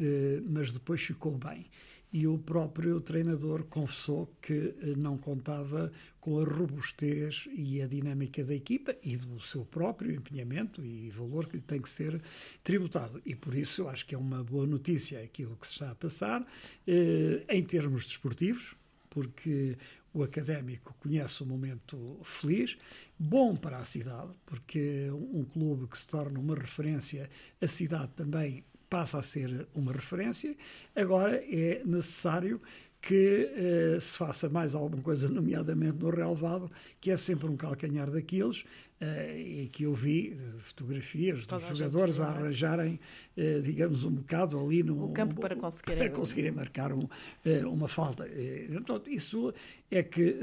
eh, 0.00 0.40
mas 0.46 0.72
depois 0.72 1.00
ficou 1.00 1.32
bem. 1.32 1.66
E 2.10 2.26
o 2.26 2.38
próprio 2.38 3.00
treinador 3.02 3.64
confessou 3.64 4.32
que 4.40 4.74
eh, 4.80 4.94
não 4.96 5.18
contava 5.18 5.92
com 6.18 6.40
a 6.40 6.44
robustez 6.44 7.48
e 7.52 7.82
a 7.82 7.86
dinâmica 7.86 8.42
da 8.42 8.54
equipa 8.54 8.96
e 9.02 9.16
do 9.16 9.40
seu 9.40 9.64
próprio 9.64 10.14
empenhamento 10.14 10.84
e 10.84 11.10
valor 11.10 11.46
que 11.46 11.56
lhe 11.56 11.62
tem 11.62 11.82
que 11.82 11.88
ser 11.88 12.20
tributado. 12.64 13.20
E 13.26 13.34
por 13.34 13.54
isso 13.54 13.82
eu 13.82 13.88
acho 13.90 14.06
que 14.06 14.14
é 14.14 14.18
uma 14.18 14.42
boa 14.42 14.66
notícia 14.66 15.20
aquilo 15.22 15.56
que 15.56 15.66
se 15.66 15.74
está 15.74 15.90
a 15.90 15.94
passar 15.94 16.46
eh, 16.86 17.44
em 17.48 17.62
termos 17.62 18.06
desportivos, 18.06 18.74
porque 19.10 19.76
o 20.12 20.22
académico 20.22 20.94
conhece 20.98 21.42
um 21.42 21.46
momento 21.46 22.20
feliz, 22.22 22.76
bom 23.18 23.54
para 23.54 23.78
a 23.78 23.84
cidade, 23.84 24.32
porque 24.46 25.08
um 25.10 25.44
clube 25.44 25.86
que 25.86 25.98
se 25.98 26.08
torna 26.08 26.38
uma 26.38 26.54
referência, 26.54 27.28
a 27.60 27.66
cidade 27.66 28.12
também 28.16 28.64
passa 28.88 29.18
a 29.18 29.22
ser 29.22 29.68
uma 29.74 29.92
referência. 29.92 30.56
Agora 30.96 31.36
é 31.36 31.82
necessário 31.84 32.60
que 33.00 33.50
eh, 33.54 33.98
se 34.00 34.16
faça 34.16 34.48
mais 34.48 34.74
alguma 34.74 35.02
coisa, 35.02 35.28
nomeadamente 35.28 35.98
no 35.98 36.10
relevado, 36.10 36.70
que 37.00 37.10
é 37.10 37.16
sempre 37.16 37.48
um 37.48 37.56
calcanhar 37.56 38.10
daqueles, 38.10 38.64
eh, 39.00 39.40
e 39.40 39.68
que 39.68 39.84
eu 39.84 39.94
vi 39.94 40.32
eh, 40.32 40.58
fotografias 40.58 41.46
Toda 41.46 41.60
dos 41.60 41.78
jogadores 41.78 42.20
a, 42.20 42.26
a 42.26 42.30
arranjarem, 42.30 42.98
eh, 43.36 43.60
digamos, 43.60 44.04
um 44.04 44.10
bocado 44.10 44.58
ali 44.58 44.82
no 44.82 45.12
campo 45.12 45.40
para 45.40 45.54
conseguirem, 45.54 45.98
para 45.98 46.10
conseguirem 46.10 46.50
marcar 46.50 46.92
um, 46.92 47.08
eh, 47.44 47.64
uma 47.64 47.88
falta. 47.88 48.26
Eh, 48.26 48.66
então, 48.70 49.00
isso 49.06 49.54
é 49.90 50.02
que 50.02 50.36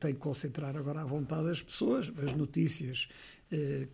tem 0.00 0.14
que 0.14 0.20
concentrar 0.20 0.76
agora 0.76 1.02
à 1.02 1.04
vontade 1.04 1.50
as 1.50 1.62
pessoas, 1.62 2.10
as 2.24 2.32
notícias 2.32 3.08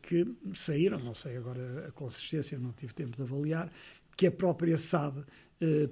que 0.01 0.27
saíram, 0.55 0.99
não 0.99 1.15
sei 1.15 1.37
agora 1.37 1.87
a 1.89 1.93
consistência, 1.93 2.59
não 2.59 2.73
tive 2.73 2.95
tempo 2.95 3.15
de 3.15 3.23
avaliar, 3.23 3.71
que 4.17 4.27
a 4.27 4.33
própria 4.33 4.79
SAD 4.79 5.25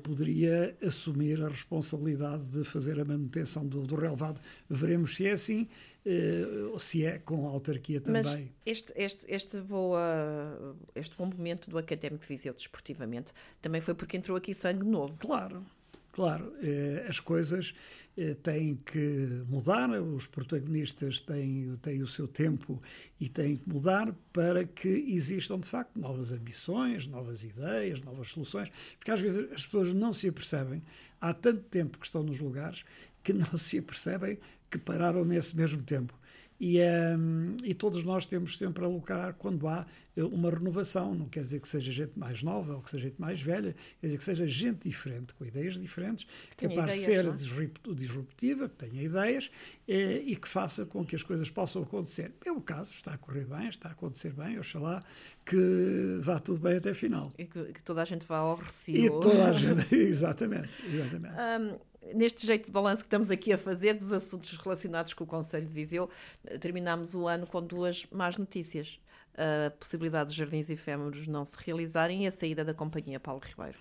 poderia 0.03 0.77
assumir 0.83 1.43
a 1.43 1.49
responsabilidade 1.49 2.45
de 2.45 2.65
fazer 2.65 2.99
a 2.99 3.05
manutenção 3.05 3.67
do, 3.67 3.87
do 3.87 3.95
relevado. 3.95 4.41
Veremos 4.69 5.17
se 5.17 5.27
é 5.27 5.33
assim, 5.33 5.69
eh, 6.05 6.45
se 6.79 7.05
é 7.05 7.19
com 7.19 7.47
a 7.47 7.50
autarquia 7.50 8.00
também. 8.00 8.23
Mas 8.23 8.49
este, 8.65 8.93
este, 8.97 9.27
este, 9.29 9.61
boa, 9.61 10.77
este 10.95 11.17
bom 11.17 11.27
momento 11.27 11.71
do 11.71 11.79
Académico 11.79 12.23
de 12.23 12.29
Viseu 12.29 12.55
desportivamente 12.55 13.33
também 13.61 13.81
foi 13.81 13.95
porque 13.95 14.17
entrou 14.17 14.37
aqui 14.37 14.55
sangue 14.55 14.85
novo. 14.85 15.17
Claro, 15.19 15.65
Claro, 16.12 16.52
eh, 16.61 17.07
as 17.09 17.21
coisas 17.21 17.73
eh, 18.17 18.35
têm 18.35 18.75
que 18.76 19.45
mudar, 19.49 19.88
os 19.90 20.26
protagonistas 20.26 21.21
têm, 21.21 21.76
têm 21.81 22.02
o 22.02 22.09
seu 22.09 22.26
tempo 22.26 22.83
e 23.21 23.29
têm 23.29 23.57
que 23.57 23.69
mudar 23.69 24.12
para 24.33 24.64
que 24.64 24.88
existam, 24.88 25.61
de 25.61 25.69
facto, 25.69 25.99
novas 25.99 26.33
ambições, 26.33 27.07
novas 27.07 27.45
ideias, 27.45 28.00
novas 28.00 28.29
soluções, 28.31 28.71
porque 28.99 29.11
às 29.12 29.21
vezes 29.21 29.50
as 29.52 29.64
pessoas 29.64 29.93
não 29.93 30.12
se 30.12 30.29
apercebem, 30.29 30.83
há 31.21 31.33
tanto 31.33 31.62
tempo 31.62 31.97
que 31.97 32.07
estão 32.07 32.25
nos 32.25 32.40
lugares, 32.40 32.85
que 33.23 33.33
não 33.33 33.57
se 33.57 33.79
apercebem 33.79 34.38
que 34.69 34.79
pararam 34.79 35.25
nesse 35.25 35.57
mesmo 35.57 35.83
tempo. 35.83 36.19
E, 36.61 36.79
um, 36.79 37.57
e 37.64 37.73
todos 37.73 38.05
nós 38.05 38.26
temos 38.26 38.59
sempre 38.59 38.85
a 38.85 38.88
lucrar 38.88 39.33
quando 39.33 39.67
há 39.67 39.87
eh, 40.14 40.23
uma 40.23 40.50
renovação. 40.50 41.14
Não 41.14 41.26
quer 41.26 41.40
dizer 41.40 41.59
que 41.59 41.67
seja 41.67 41.90
gente 41.90 42.19
mais 42.19 42.43
nova 42.43 42.75
ou 42.75 42.83
que 42.83 42.90
seja 42.90 43.09
gente 43.09 43.19
mais 43.19 43.40
velha, 43.40 43.75
quer 43.99 44.07
dizer 44.07 44.19
que 44.19 44.25
seja 44.25 44.47
gente 44.47 44.87
diferente, 44.87 45.33
com 45.33 45.47
ideias 45.47 45.81
diferentes, 45.81 46.26
que 46.55 46.69
capaz 46.69 46.93
de 46.93 46.99
ser 47.00 47.26
é? 47.26 47.95
disruptiva, 47.95 48.69
que 48.69 48.76
tenha 48.76 49.02
ideias 49.02 49.50
eh, 49.88 50.23
e 50.23 50.37
que 50.37 50.47
faça 50.47 50.85
com 50.85 51.02
que 51.02 51.17
as 51.17 51.23
coisas 51.23 51.49
possam 51.49 51.83
acontecer. 51.83 52.31
É 52.45 52.52
o 52.52 52.61
caso, 52.61 52.93
está 52.93 53.14
a 53.14 53.19
correr 53.19 53.47
bem, 53.47 53.69
está 53.69 53.88
a 53.88 53.93
acontecer 53.93 54.35
bem, 54.35 54.59
oxalá 54.59 55.02
que 55.47 56.19
vá 56.21 56.38
tudo 56.38 56.61
bem 56.61 56.76
até 56.76 56.93
final. 56.93 57.33
E 57.38 57.47
que, 57.47 57.73
que 57.73 57.83
toda 57.83 58.02
a 58.02 58.05
gente 58.05 58.26
vá 58.26 58.37
ao 58.37 58.57
recio. 58.57 58.95
E 58.95 59.09
toda 59.09 59.49
a 59.49 59.52
gente, 59.55 59.95
exatamente. 59.95 60.69
exatamente. 60.87 61.35
Um, 61.35 61.89
neste 62.14 62.47
jeito 62.47 62.66
de 62.66 62.71
balanço 62.71 63.02
que 63.02 63.07
estamos 63.07 63.30
aqui 63.30 63.52
a 63.52 63.59
fazer 63.59 63.95
dos 63.95 64.12
assuntos 64.12 64.57
relacionados 64.57 65.14
com 65.14 65.25
o 65.25 65.26
Conselho 65.26 65.66
de 65.66 65.73
Viseu, 65.73 66.09
terminámos 66.61 67.14
o 67.14 67.26
ano 67.26 67.47
com 67.47 67.62
duas 67.62 68.07
más 68.11 68.37
notícias. 68.37 69.00
A 69.35 69.71
possibilidade 69.71 70.26
dos 70.26 70.35
jardins 70.35 70.71
efêmeros 70.71 71.26
não 71.26 71.45
se 71.45 71.57
realizarem 71.59 72.25
e 72.25 72.26
a 72.26 72.30
saída 72.30 72.64
da 72.64 72.75
Companhia 72.75 73.21
Paulo 73.21 73.40
Ribeiro. 73.42 73.78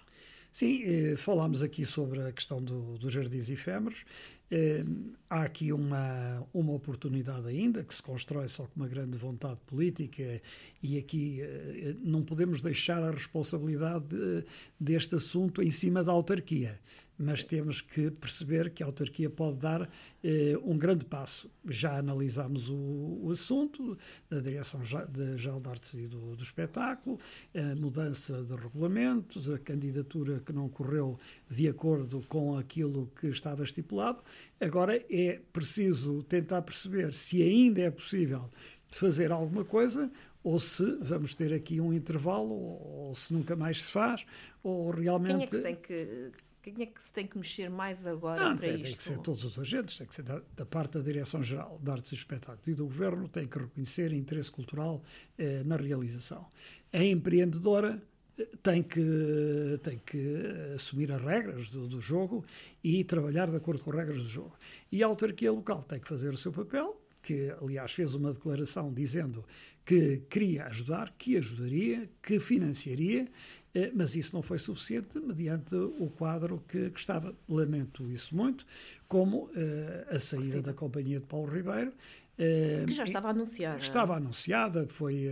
Sim, 0.52 0.82
eh, 0.84 1.16
falámos 1.16 1.62
aqui 1.62 1.86
sobre 1.86 2.22
a 2.22 2.32
questão 2.32 2.62
do, 2.62 2.98
dos 2.98 3.14
jardins 3.14 3.50
efêmeros. 3.50 4.04
Eh, 4.50 4.84
há 5.30 5.44
aqui 5.44 5.72
uma, 5.72 6.44
uma 6.52 6.74
oportunidade 6.74 7.48
ainda 7.48 7.84
que 7.84 7.94
se 7.94 8.02
constrói 8.02 8.48
só 8.48 8.64
com 8.64 8.76
uma 8.76 8.88
grande 8.88 9.16
vontade 9.16 9.60
política 9.68 10.42
e 10.82 10.98
aqui 10.98 11.40
eh, 11.42 11.96
não 12.02 12.24
podemos 12.24 12.62
deixar 12.62 13.04
a 13.04 13.12
responsabilidade 13.12 14.08
de, 14.08 14.44
deste 14.80 15.14
assunto 15.14 15.62
em 15.62 15.70
cima 15.70 16.04
da 16.04 16.12
autarquia 16.12 16.80
mas 17.20 17.44
temos 17.44 17.82
que 17.82 18.10
perceber 18.10 18.70
que 18.70 18.82
a 18.82 18.86
autarquia 18.86 19.30
pode 19.30 19.58
dar 19.58 19.90
eh, 20.24 20.58
um 20.64 20.78
grande 20.78 21.04
passo. 21.04 21.52
Já 21.68 21.98
analisámos 21.98 22.70
o, 22.70 23.20
o 23.24 23.30
assunto 23.30 23.98
da 24.30 24.40
Direção-Geral 24.40 25.60
de, 25.60 25.70
Artes 25.70 25.94
e 25.96 26.08
do, 26.08 26.38
do, 26.38 26.42
Espetáculo, 26.42 27.20
a 27.54 27.76
mudança 27.76 28.42
de 28.42 28.56
regulamentos, 28.56 29.50
a 29.50 29.60
candidatura 29.60 30.40
que 30.40 30.54
não 30.54 30.70
correu 30.70 31.20
de 31.50 31.68
acordo 31.68 32.24
com 32.30 32.58
aquilo 32.58 33.12
que 33.20 33.28
estava 33.28 33.66
estipulado. 33.66 34.22
Agora 34.62 35.04
é 35.10 35.42
preciso 35.52 36.24
tentar 36.24 36.62
perceber 36.62 37.14
se 37.14 37.44
ainda 37.44 37.82
é 37.82 37.92
possível 37.92 38.50
fazer 38.92 39.30
alguma 39.30 39.66
coisa 39.66 40.10
ou 40.42 40.58
se 40.58 40.98
vamos 41.02 41.34
ter 41.34 41.54
aqui 41.54 41.82
um 41.82 41.92
intervalo, 41.92 42.54
ou, 42.54 43.08
ou 43.08 43.16
se 43.16 43.34
nunca 43.34 43.58
mais 43.58 43.84
se 43.84 43.92
faz, 43.92 44.26
ou 44.64 44.90
realmente. 44.90 45.36
Quem 45.36 45.44
é 45.44 45.48
que 45.48 45.60
tem 45.60 45.76
que 45.76 46.32
quem 46.72 46.84
é 46.84 46.86
que 46.88 47.04
se 47.04 47.12
tem 47.12 47.26
que 47.26 47.38
mexer 47.38 47.70
mais 47.70 48.06
agora 48.06 48.40
não, 48.40 48.58
para 48.58 48.68
tem, 48.68 48.76
isto? 48.76 48.86
Tem 48.86 48.96
que 48.96 49.04
ser 49.04 49.18
todos 49.20 49.44
os 49.44 49.60
agentes, 49.60 49.98
tem 49.98 50.08
que 50.08 50.16
ser 50.16 50.24
da, 50.24 50.42
da 50.56 50.66
parte 50.66 50.94
da 50.94 51.02
Direção-Geral 51.02 51.80
de 51.82 51.92
Artes 51.92 52.12
e 52.12 52.16
Espetáculos 52.16 52.68
e 52.68 52.74
do 52.74 52.86
Governo, 52.86 53.28
tem 53.28 53.48
que 53.48 53.60
reconhecer 53.60 54.12
interesse 54.14 54.52
cultural 54.52 55.04
eh, 55.38 55.64
na 55.66 55.76
realização. 55.78 56.46
A 56.92 57.04
empreendedora 57.04 58.02
eh, 58.38 58.48
tem 58.62 58.84
que, 58.84 59.80
tem 59.84 60.02
que 60.06 60.46
assumir 60.76 61.12
as 61.12 61.22
regras 61.22 61.70
do, 61.70 61.88
do 61.88 62.02
jogo 62.02 62.46
e 62.84 63.04
trabalhar 63.04 63.50
de 63.50 63.58
acordo 63.58 63.84
com 63.84 63.92
as 63.92 63.96
regras 63.98 64.18
do 64.18 64.30
jogo. 64.30 64.56
E 64.92 65.04
a 65.04 65.08
autarquia 65.08 65.52
local 65.52 65.84
tem 65.84 66.00
que 66.00 66.08
fazer 66.08 66.34
o 66.34 66.38
seu 66.38 66.52
papel, 66.52 67.00
que 67.22 67.54
aliás 67.62 67.92
fez 67.92 68.14
uma 68.14 68.32
declaração 68.32 68.94
dizendo 68.94 69.44
que 69.90 70.22
queria 70.30 70.68
ajudar, 70.68 71.16
que 71.18 71.36
ajudaria, 71.36 72.08
que 72.22 72.40
financiaria 72.40 73.28
eh, 73.74 73.92
mas 73.96 74.16
isso 74.16 74.36
não 74.36 74.44
foi 74.44 74.60
suficiente 74.60 75.20
mediante 75.20 75.74
o 75.76 76.12
quadro 76.16 76.64
que, 76.68 76.92
que 76.92 77.00
estava. 77.00 77.36
Lamento 77.48 78.12
isso 78.12 78.36
muito, 78.36 78.66
como 79.08 79.46
uh, 79.46 80.16
a 80.16 80.20
saída 80.20 80.58
Sim. 80.58 80.62
da 80.62 80.74
companhia 80.74 81.20
de 81.20 81.26
Paulo 81.26 81.52
Ribeiro. 81.52 81.92
Uh, 82.38 82.86
que 82.86 82.94
já 82.94 83.04
estava 83.04 83.30
anunciada. 83.30 83.80
Estava 83.80 84.16
anunciada, 84.16 84.88
foi, 84.88 85.28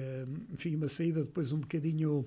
enfim, 0.51 0.75
uma 0.75 0.89
saída 0.89 1.23
depois 1.23 1.51
um 1.51 1.59
bocadinho 1.59 2.25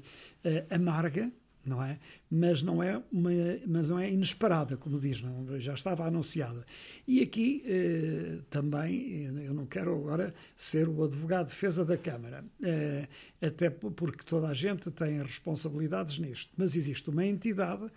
amarga, 0.71 1.31
não 1.71 1.83
é? 1.83 1.99
Mas 2.29 2.63
não 2.63 2.83
é, 2.83 3.01
uma, 3.13 3.31
mas 3.67 3.89
não 3.89 3.99
é 3.99 4.11
inesperada, 4.11 4.77
como 4.77 4.99
diz, 4.99 5.21
não, 5.21 5.59
já 5.59 5.75
estava 5.75 6.05
anunciada. 6.05 6.67
E 7.07 7.23
aqui 7.23 7.63
eh, 7.65 8.39
também, 8.51 9.25
eu 9.45 9.55
não 9.55 9.67
quero 9.67 9.95
agora 9.95 10.35
ser 10.57 10.89
o 10.89 11.03
advogado 11.05 11.47
de 11.47 11.53
defesa 11.53 11.85
da 11.85 11.97
Câmara, 11.97 12.45
eh, 12.63 13.07
até 13.41 13.71
porque 13.71 14.25
toda 14.25 14.49
a 14.49 14.55
gente 14.55 14.91
tem 14.91 15.23
responsabilidades 15.23 16.19
nisto, 16.19 16.53
mas 16.57 16.75
existe 16.75 17.09
uma 17.09 17.25
entidade 17.25 17.85
eh, 17.85 17.91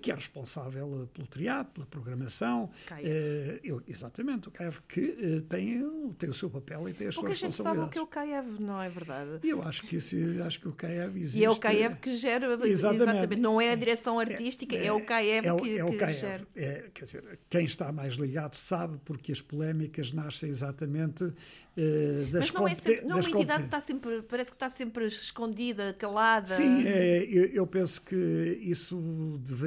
que 0.00 0.10
é 0.10 0.14
responsável 0.14 1.08
pelo 1.12 1.26
triato, 1.26 1.72
pela 1.72 1.86
programação. 1.86 2.70
Eh, 2.98 3.60
eu, 3.62 3.82
exatamente, 3.86 4.48
o 4.48 4.50
CAEV 4.50 4.80
que 4.88 5.16
eh, 5.20 5.42
tem, 5.48 6.10
tem 6.18 6.30
o 6.30 6.34
seu 6.34 6.48
papel 6.48 6.88
e 6.88 6.94
tem 6.94 7.08
as 7.08 7.14
suas 7.14 7.28
responsabilidades. 7.28 7.28
Porque 7.28 7.44
a 7.44 7.48
gente 7.48 7.62
sabe 7.62 7.80
o 7.80 7.88
que 7.88 7.98
é 7.98 8.02
o 8.02 8.06
CAEV, 8.06 8.62
não 8.62 8.80
é 8.80 8.88
verdade? 8.88 9.46
Eu 9.46 9.62
acho 9.62 9.82
que, 9.82 9.96
esse, 9.96 10.40
acho 10.40 10.60
que 10.60 10.68
o 10.68 10.72
CAEV 10.72 11.18
existe. 11.18 11.40
E 11.40 11.44
é 11.44 11.50
o 11.50 11.56
CAEV 11.56 11.96
que 11.96 12.16
gera, 12.16 12.46
exatamente, 12.66 13.02
exatamente 13.02 13.40
não 13.40 13.60
é 13.60 13.72
a 13.72 13.74
direção 13.74 14.18
artística, 14.18 14.74
é, 14.74 14.86
é 14.86 14.92
o 14.92 15.04
CAEV 15.04 15.46
é, 15.46 15.56
que, 15.56 15.78
é 15.78 15.84
o 15.84 15.90
que 15.90 15.96
CAEV. 15.96 16.18
gera. 16.18 16.46
É, 16.56 16.90
quer 16.94 17.04
dizer, 17.04 17.38
quem 17.50 17.64
está 17.64 17.92
mais 17.92 18.14
ligado 18.14 18.54
sabe 18.54 18.98
porque 19.04 19.30
as 19.30 19.42
polémicas 19.42 20.12
nascem 20.12 20.48
exatamente 20.48 21.34
Uh, 21.76 22.24
das 22.30 22.50
Mas 22.50 22.52
não 22.52 22.68
é 22.68 22.74
sempre, 22.74 23.04
não, 23.04 23.16
a 23.18 23.20
entidade 23.20 23.64
está 23.64 23.80
sempre, 23.80 24.22
parece 24.22 24.50
que 24.50 24.56
está 24.56 24.70
sempre 24.70 25.06
escondida, 25.06 25.92
calada. 25.92 26.46
Sim, 26.46 26.86
é, 26.86 27.22
eu, 27.30 27.44
eu, 27.48 27.66
penso 27.66 28.00
que 28.00 28.16
isso 28.62 29.38
deveria, 29.44 29.65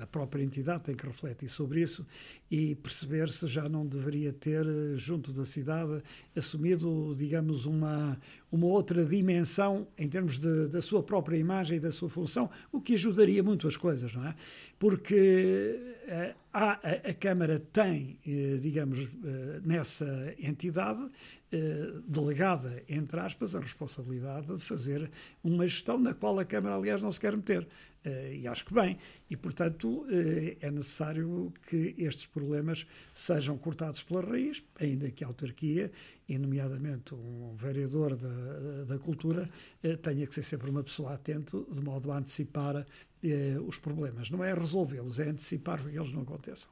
a 0.00 0.06
própria 0.06 0.42
entidade 0.42 0.84
tem 0.84 0.94
que 0.94 1.06
refletir 1.06 1.48
sobre 1.48 1.82
isso 1.82 2.06
e 2.50 2.74
perceber 2.76 3.30
se 3.30 3.46
já 3.46 3.68
não 3.68 3.86
deveria 3.86 4.32
ter, 4.32 4.64
eh, 4.64 4.96
junto 4.96 5.32
da 5.32 5.44
cidade, 5.44 6.02
assumido, 6.36 7.14
digamos, 7.16 7.66
uma, 7.66 8.18
uma 8.50 8.66
outra 8.66 9.04
dimensão 9.04 9.88
em 9.98 10.08
termos 10.08 10.38
de, 10.38 10.68
da 10.68 10.80
sua 10.80 11.02
própria 11.02 11.36
imagem 11.36 11.78
e 11.78 11.80
da 11.80 11.90
sua 11.90 12.08
função, 12.08 12.48
o 12.70 12.80
que 12.80 12.94
ajudaria 12.94 13.42
muito 13.42 13.66
as 13.66 13.76
coisas, 13.76 14.12
não 14.14 14.26
é? 14.26 14.34
Porque 14.78 15.78
uh, 16.04 16.34
a, 16.52 16.72
a, 17.10 17.14
Câmara 17.14 17.58
tem, 17.72 18.18
uh, 18.26 18.58
digamos, 18.58 19.08
nessa 19.64 20.34
entidade, 20.38 21.10
delegada, 22.04 22.82
entre 22.88 23.20
aspas, 23.20 23.54
a 23.54 23.60
responsabilidade 23.60 24.52
de 24.52 24.64
fazer 24.64 25.08
uma 25.42 25.62
gestão 25.68 26.00
na 26.00 26.12
qual 26.12 26.36
a 26.40 26.44
Câmara, 26.44 26.74
aliás, 26.74 27.00
não 27.00 27.12
se 27.12 27.20
quer 27.20 27.36
meter. 27.36 27.64
Uh, 28.04 28.34
e 28.34 28.46
acho 28.46 28.66
que 28.66 28.74
bem. 28.74 28.98
E, 29.30 29.36
portanto, 29.36 30.02
uh, 30.02 30.06
é 30.60 30.70
necessário 30.70 31.52
que 31.68 31.94
estes 31.96 32.26
problemas 32.26 32.86
sejam 33.14 33.56
cortados 33.56 34.02
pela 34.02 34.20
raiz, 34.20 34.62
ainda 34.78 35.10
que 35.10 35.24
a 35.24 35.26
autarquia, 35.26 35.90
e 36.28 36.36
nomeadamente 36.36 37.14
um 37.14 37.54
vereador 37.56 38.14
da, 38.14 38.84
da 38.84 38.98
cultura, 38.98 39.48
uh, 39.82 39.96
tenha 39.96 40.26
que 40.26 40.34
ser 40.34 40.42
sempre 40.42 40.68
uma 40.68 40.82
pessoa 40.82 41.14
atento, 41.14 41.66
de 41.70 41.80
modo 41.80 42.12
a 42.12 42.18
antecipar 42.18 42.86
os 43.66 43.78
problemas. 43.78 44.28
Não 44.28 44.44
é 44.44 44.52
resolvê-los, 44.52 45.18
é 45.18 45.30
antecipar 45.30 45.82
que 45.82 45.96
eles 45.96 46.12
não 46.12 46.20
aconteçam. 46.20 46.68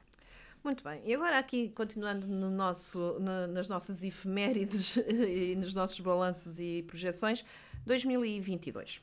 Muito 0.63 0.83
bem. 0.83 1.01
E 1.03 1.15
agora 1.15 1.39
aqui, 1.39 1.69
continuando 1.69 2.27
no 2.27 2.51
nosso, 2.51 3.17
na, 3.19 3.47
nas 3.47 3.67
nossas 3.67 4.03
efemérides 4.03 4.97
e 5.09 5.55
nos 5.55 5.73
nossos 5.73 5.99
balanços 5.99 6.59
e 6.59 6.83
projeções, 6.83 7.43
2022. 7.87 9.01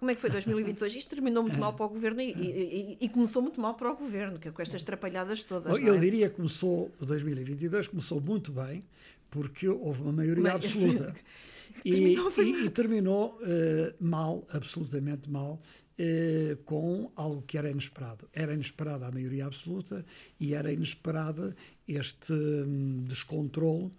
Como 0.00 0.10
é 0.10 0.14
que 0.14 0.20
foi 0.22 0.30
2022? 0.30 0.96
Isto 0.96 1.10
terminou 1.10 1.42
muito 1.42 1.58
mal 1.58 1.74
para 1.74 1.84
o 1.84 1.88
governo 1.90 2.22
e, 2.22 2.30
e, 2.30 2.96
e, 3.02 3.08
começou 3.10 3.42
muito 3.42 3.60
mal 3.60 3.74
para 3.74 3.92
o 3.92 3.96
governo, 3.96 4.40
é 4.42 4.50
com 4.50 4.62
estas 4.62 4.82
trapalhadas 4.82 5.42
todas. 5.42 5.78
Eu 5.78 5.94
é? 5.94 5.98
diria 5.98 6.30
que 6.30 6.36
começou, 6.36 6.90
2022 7.00 7.86
começou 7.86 8.18
muito 8.18 8.50
bem, 8.50 8.82
porque 9.28 9.68
houve 9.68 10.00
uma 10.00 10.12
maioria 10.12 10.54
absoluta. 10.54 11.14
e, 11.84 12.16
e, 12.16 12.70
terminou 12.70 13.38
uh, 13.42 13.94
mal, 14.00 14.48
absolutamente 14.50 15.28
mal, 15.28 15.60
uh, 15.98 16.56
com 16.64 17.12
algo 17.14 17.42
que 17.42 17.58
era 17.58 17.70
inesperado. 17.70 18.26
Era 18.32 18.54
inesperada 18.54 19.06
a 19.06 19.10
maioria 19.10 19.44
absoluta 19.44 20.02
e 20.40 20.54
era 20.54 20.72
inesperada 20.72 21.54
este 21.86 22.32
um, 22.32 23.04
descontrole 23.06 23.92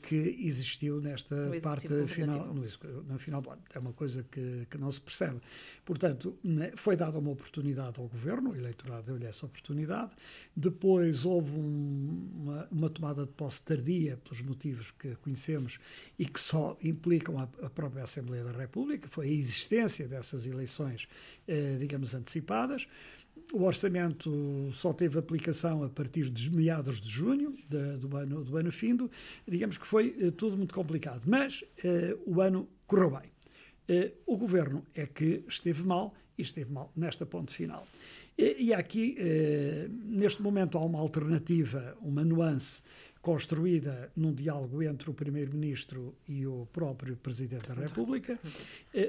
que 0.00 0.38
existiu 0.40 1.00
nesta 1.00 1.36
parte 1.62 1.88
final, 2.06 2.46
no, 2.54 2.62
no, 2.62 3.18
final 3.18 3.42
do 3.42 3.50
ano. 3.50 3.62
É 3.74 3.78
uma 3.78 3.92
coisa 3.92 4.24
que, 4.30 4.66
que 4.70 4.78
não 4.78 4.90
se 4.90 5.00
percebe. 5.00 5.40
Portanto, 5.84 6.38
né, 6.42 6.72
foi 6.74 6.96
dada 6.96 7.18
uma 7.18 7.30
oportunidade 7.30 8.00
ao 8.00 8.08
governo, 8.08 8.50
o 8.50 8.56
eleitorado 8.56 9.06
deu-lhe 9.06 9.26
essa 9.26 9.44
oportunidade. 9.44 10.12
Depois 10.56 11.26
houve 11.26 11.50
um, 11.58 12.30
uma, 12.34 12.68
uma, 12.70 12.90
tomada 12.90 13.26
de 13.26 13.32
posse 13.32 13.62
tardia, 13.62 14.16
pelos 14.24 14.40
motivos 14.40 14.90
que 14.90 15.14
conhecemos 15.16 15.78
e 16.18 16.24
que 16.24 16.40
só 16.40 16.78
implicam 16.82 17.38
a, 17.38 17.42
a 17.62 17.70
própria 17.70 18.04
Assembleia 18.04 18.44
da 18.44 18.52
República, 18.52 19.06
foi 19.08 19.26
a 19.26 19.30
existência 19.30 20.08
dessas 20.08 20.46
eleições, 20.46 21.06
eh, 21.46 21.76
digamos, 21.78 22.14
antecipadas. 22.14 22.86
O 23.52 23.62
orçamento 23.64 24.70
só 24.72 24.92
teve 24.92 25.18
aplicação 25.18 25.82
a 25.82 25.88
partir 25.88 26.30
de 26.30 26.50
meados 26.50 27.00
de 27.00 27.08
junho 27.08 27.56
de, 27.68 27.96
do, 27.96 28.14
ano, 28.16 28.44
do 28.44 28.56
ano 28.56 28.70
findo. 28.70 29.10
Digamos 29.46 29.78
que 29.78 29.86
foi 29.86 30.14
uh, 30.20 30.32
tudo 30.32 30.56
muito 30.56 30.74
complicado, 30.74 31.22
mas 31.26 31.62
uh, 31.62 32.20
o 32.26 32.40
ano 32.42 32.68
correu 32.86 33.10
bem. 33.10 33.30
Uh, 33.88 34.12
o 34.26 34.36
governo 34.36 34.84
é 34.94 35.06
que 35.06 35.44
esteve 35.48 35.82
mal 35.82 36.14
e 36.36 36.42
esteve 36.42 36.70
mal 36.70 36.92
nesta 36.94 37.24
ponte 37.24 37.54
final. 37.54 37.86
E, 38.36 38.66
e 38.66 38.74
aqui, 38.74 39.16
neste 40.04 40.40
momento, 40.40 40.78
há 40.78 40.84
uma 40.84 41.00
alternativa, 41.00 41.96
uma 42.00 42.24
nuance 42.24 42.82
construída 43.20 44.12
num 44.14 44.32
diálogo 44.32 44.80
entre 44.80 45.10
o 45.10 45.14
Primeiro-Ministro 45.14 46.14
e 46.28 46.46
o 46.46 46.68
próprio 46.72 47.16
Presidente 47.16 47.66
da 47.66 47.74
República, 47.74 48.38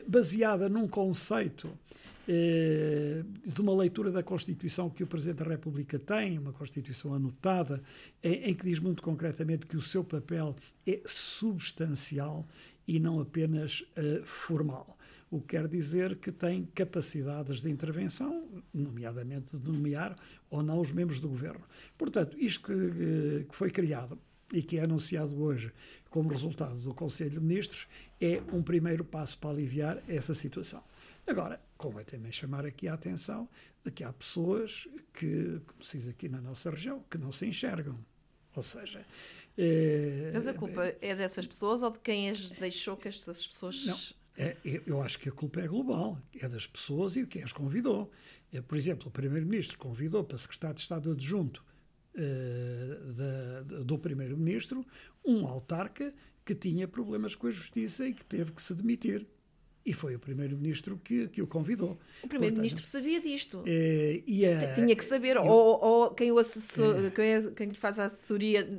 baseada 0.08 0.67
num 0.67 0.88
conceito 0.88 1.69
eh, 1.69 2.09
de 3.46 3.62
uma 3.62 3.76
leitura 3.76 4.12
da 4.12 4.22
Constituição 4.22 4.90
que 4.90 5.04
o 5.04 5.08
Presidente 5.08 5.44
da 5.44 5.50
República 5.50 5.98
tem, 5.98 6.38
uma 6.38 6.54
Constituição 6.54 7.14
anotada, 7.14 7.82
em, 8.22 8.54
que 8.54 8.64
diz 8.64 8.80
muito 8.80 9.02
concretamente 9.02 9.66
que 9.66 9.76
o 9.76 9.82
seu 9.82 10.04
papel 10.04 10.56
é 10.86 11.02
substancial 11.06 12.48
e 12.88 13.00
não 13.00 13.20
apenas 13.20 13.82
uh, 13.82 14.24
formal. 14.24 14.98
o 15.32 15.40
que 15.40 15.58
quer 15.58 15.68
dizer 15.68 16.18
que 16.18 16.32
tem 16.32 16.66
capacidades 16.74 17.62
de 17.62 17.70
intervenção, 17.70 18.48
nomeadamente 18.74 19.58
de 19.58 19.70
nomear 19.70 20.16
ou 20.50 20.64
não 20.64 20.80
os 20.80 20.92
membros 20.92 21.20
do 21.20 21.30
governo. 21.30 21.64
Portanto, 21.98 22.38
isto 22.40 22.66
que, 22.66 23.46
que 23.48 23.56
foi 23.56 23.70
criado 23.70 24.18
e 24.52 24.64
que 24.64 24.78
é 24.78 24.84
anunciado 24.84 25.40
hoje 25.42 25.72
como 26.10 26.30
resultado 26.30 26.80
do 26.82 26.94
Conselho 26.94 27.32
de 27.32 27.40
Ministros 27.40 27.88
é 28.20 28.42
um 28.52 28.64
primeiro 28.64 29.04
passo 29.04 29.38
para 29.38 29.52
aliviar 29.52 30.02
essa 30.08 30.34
situação. 30.34 30.84
Agora, 31.28 31.62
convém 31.80 32.04
também 32.04 32.32
chamar 32.32 32.66
aqui 32.66 32.90
a 32.90 32.94
atenção 32.94 33.50
de 33.84 33.90
que 33.90 34.04
há 34.04 34.12
pessoas 34.12 34.86
que, 35.14 35.62
como 35.66 35.82
se 35.82 35.98
diz 35.98 36.10
aqui 36.10 36.28
na 36.28 36.42
nossa 36.42 36.70
região, 36.70 37.04
que 37.10 37.18
não 37.18 37.32
se 37.32 37.46
enxergam. 37.46 37.98
Ou 38.54 38.62
seja. 38.62 39.06
É, 39.58 40.32
Mas 40.34 40.46
a 40.46 40.54
culpa 40.54 40.94
é 41.02 41.16
dessas 41.16 41.48
pessoas 41.48 41.82
ou 41.82 41.90
de 41.90 42.00
quem 42.00 42.30
as 42.30 42.52
deixou 42.60 42.98
que 42.98 43.08
essas 43.08 43.48
pessoas. 43.48 43.86
Não, 43.86 43.98
é, 44.38 44.58
eu 44.86 45.02
acho 45.02 45.18
que 45.20 45.30
a 45.30 45.32
culpa 45.32 45.62
é 45.62 45.68
global. 45.68 46.22
É 46.38 46.50
das 46.50 46.68
pessoas 46.68 47.16
e 47.16 47.22
de 47.22 47.28
quem 47.28 47.44
as 47.44 47.54
convidou. 47.54 48.12
É, 48.52 48.62
por 48.62 48.78
exemplo, 48.78 49.08
o 49.08 49.12
Primeiro-Ministro 49.12 49.78
convidou 49.78 50.24
para 50.24 50.38
Secretário 50.38 50.76
de 50.76 50.82
Estado 50.82 51.12
Adjunto 51.12 51.64
uh, 52.16 53.14
da, 53.14 53.84
do 53.84 53.98
Primeiro-Ministro 53.98 54.86
um 55.26 55.48
autarca 55.48 56.14
que 56.44 56.54
tinha 56.54 56.88
problemas 56.88 57.36
com 57.36 57.48
a 57.48 57.52
justiça 57.52 58.06
e 58.06 58.14
que 58.14 58.26
teve 58.26 58.52
que 58.52 58.62
se 58.62 58.74
demitir. 58.74 59.26
E 59.89 59.93
foi 59.93 60.13
o 60.13 60.19
primeiro-ministro 60.19 61.01
que, 61.03 61.27
que 61.29 61.41
o 61.41 61.48
convidou. 61.48 61.98
O 62.22 62.27
primeiro-ministro 62.27 62.86
sabia 62.86 63.19
disto. 63.19 63.63
É, 63.65 64.22
a, 64.46 64.75
Tinha 64.75 64.96
que 64.96 65.03
saber. 65.03 65.36
Eu, 65.36 65.41
ou, 65.46 65.84
ou 65.84 66.12
quem, 66.12 66.31
o 66.31 66.38
assessor, 66.38 67.08
é, 67.08 67.10
quem, 67.10 67.53
quem 67.53 67.67
lhe 67.69 67.74
faz 67.74 67.98
a 67.98 68.05
assessoria 68.05 68.69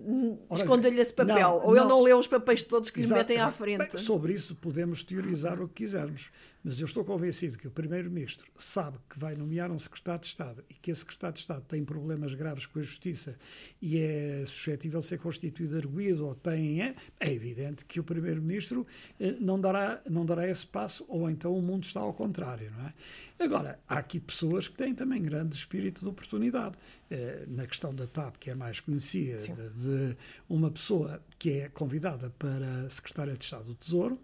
esconde-lhe 0.52 1.00
esse 1.00 1.12
papel. 1.12 1.36
Não, 1.36 1.66
ou 1.66 1.76
ele 1.76 1.86
não 1.86 2.00
lê 2.00 2.14
os 2.14 2.28
papéis 2.28 2.62
todos 2.62 2.90
que 2.90 3.00
lhe 3.00 3.08
metem 3.08 3.38
à 3.38 3.50
frente. 3.50 3.78
Bem, 3.78 3.98
sobre 3.98 4.34
isso 4.34 4.54
podemos 4.54 5.02
teorizar 5.02 5.60
o 5.60 5.66
que 5.66 5.82
quisermos. 5.82 6.30
Mas 6.62 6.78
eu 6.78 6.84
estou 6.84 7.02
convencido 7.02 7.56
que 7.56 7.66
o 7.66 7.70
Primeiro-Ministro 7.70 8.46
sabe 8.54 8.98
que 9.08 9.18
vai 9.18 9.34
nomear 9.34 9.70
um 9.70 9.78
secretário 9.78 10.20
de 10.20 10.26
Estado 10.26 10.62
e 10.68 10.74
que 10.74 10.90
esse 10.90 11.00
secretário 11.00 11.32
de 11.32 11.40
Estado 11.40 11.64
tem 11.66 11.82
problemas 11.82 12.34
graves 12.34 12.66
com 12.66 12.78
a 12.78 12.82
Justiça 12.82 13.34
e 13.80 13.98
é 13.98 14.44
suscetível 14.44 15.00
de 15.00 15.06
ser 15.06 15.18
constituído 15.18 15.74
arguído 15.76 16.26
ou 16.26 16.34
tem. 16.34 16.82
É, 16.82 16.94
é 17.18 17.32
evidente 17.32 17.86
que 17.86 17.98
o 17.98 18.04
Primeiro-Ministro 18.04 18.86
eh, 19.18 19.36
não, 19.40 19.58
dará, 19.58 20.02
não 20.08 20.26
dará 20.26 20.46
esse 20.46 20.66
passo 20.66 20.99
ou 21.08 21.30
então 21.30 21.54
o 21.54 21.62
mundo 21.62 21.84
está 21.84 22.00
ao 22.00 22.12
contrário, 22.12 22.70
não 22.76 22.86
é? 22.86 22.94
Agora, 23.38 23.78
há 23.88 23.98
aqui 23.98 24.20
pessoas 24.20 24.68
que 24.68 24.76
têm 24.76 24.94
também 24.94 25.22
grande 25.22 25.54
espírito 25.54 26.02
de 26.02 26.08
oportunidade. 26.08 26.76
Eh, 27.10 27.44
na 27.48 27.66
questão 27.66 27.94
da 27.94 28.06
TAP, 28.06 28.36
que 28.36 28.50
é 28.50 28.54
mais 28.54 28.78
conhecida, 28.80 29.38
de, 29.38 30.10
de 30.10 30.16
uma 30.48 30.70
pessoa 30.70 31.20
que 31.38 31.50
é 31.52 31.68
convidada 31.68 32.30
para 32.38 32.88
secretária 32.88 33.36
de 33.36 33.42
Estado 33.42 33.64
do 33.64 33.74
Tesouro 33.74 34.20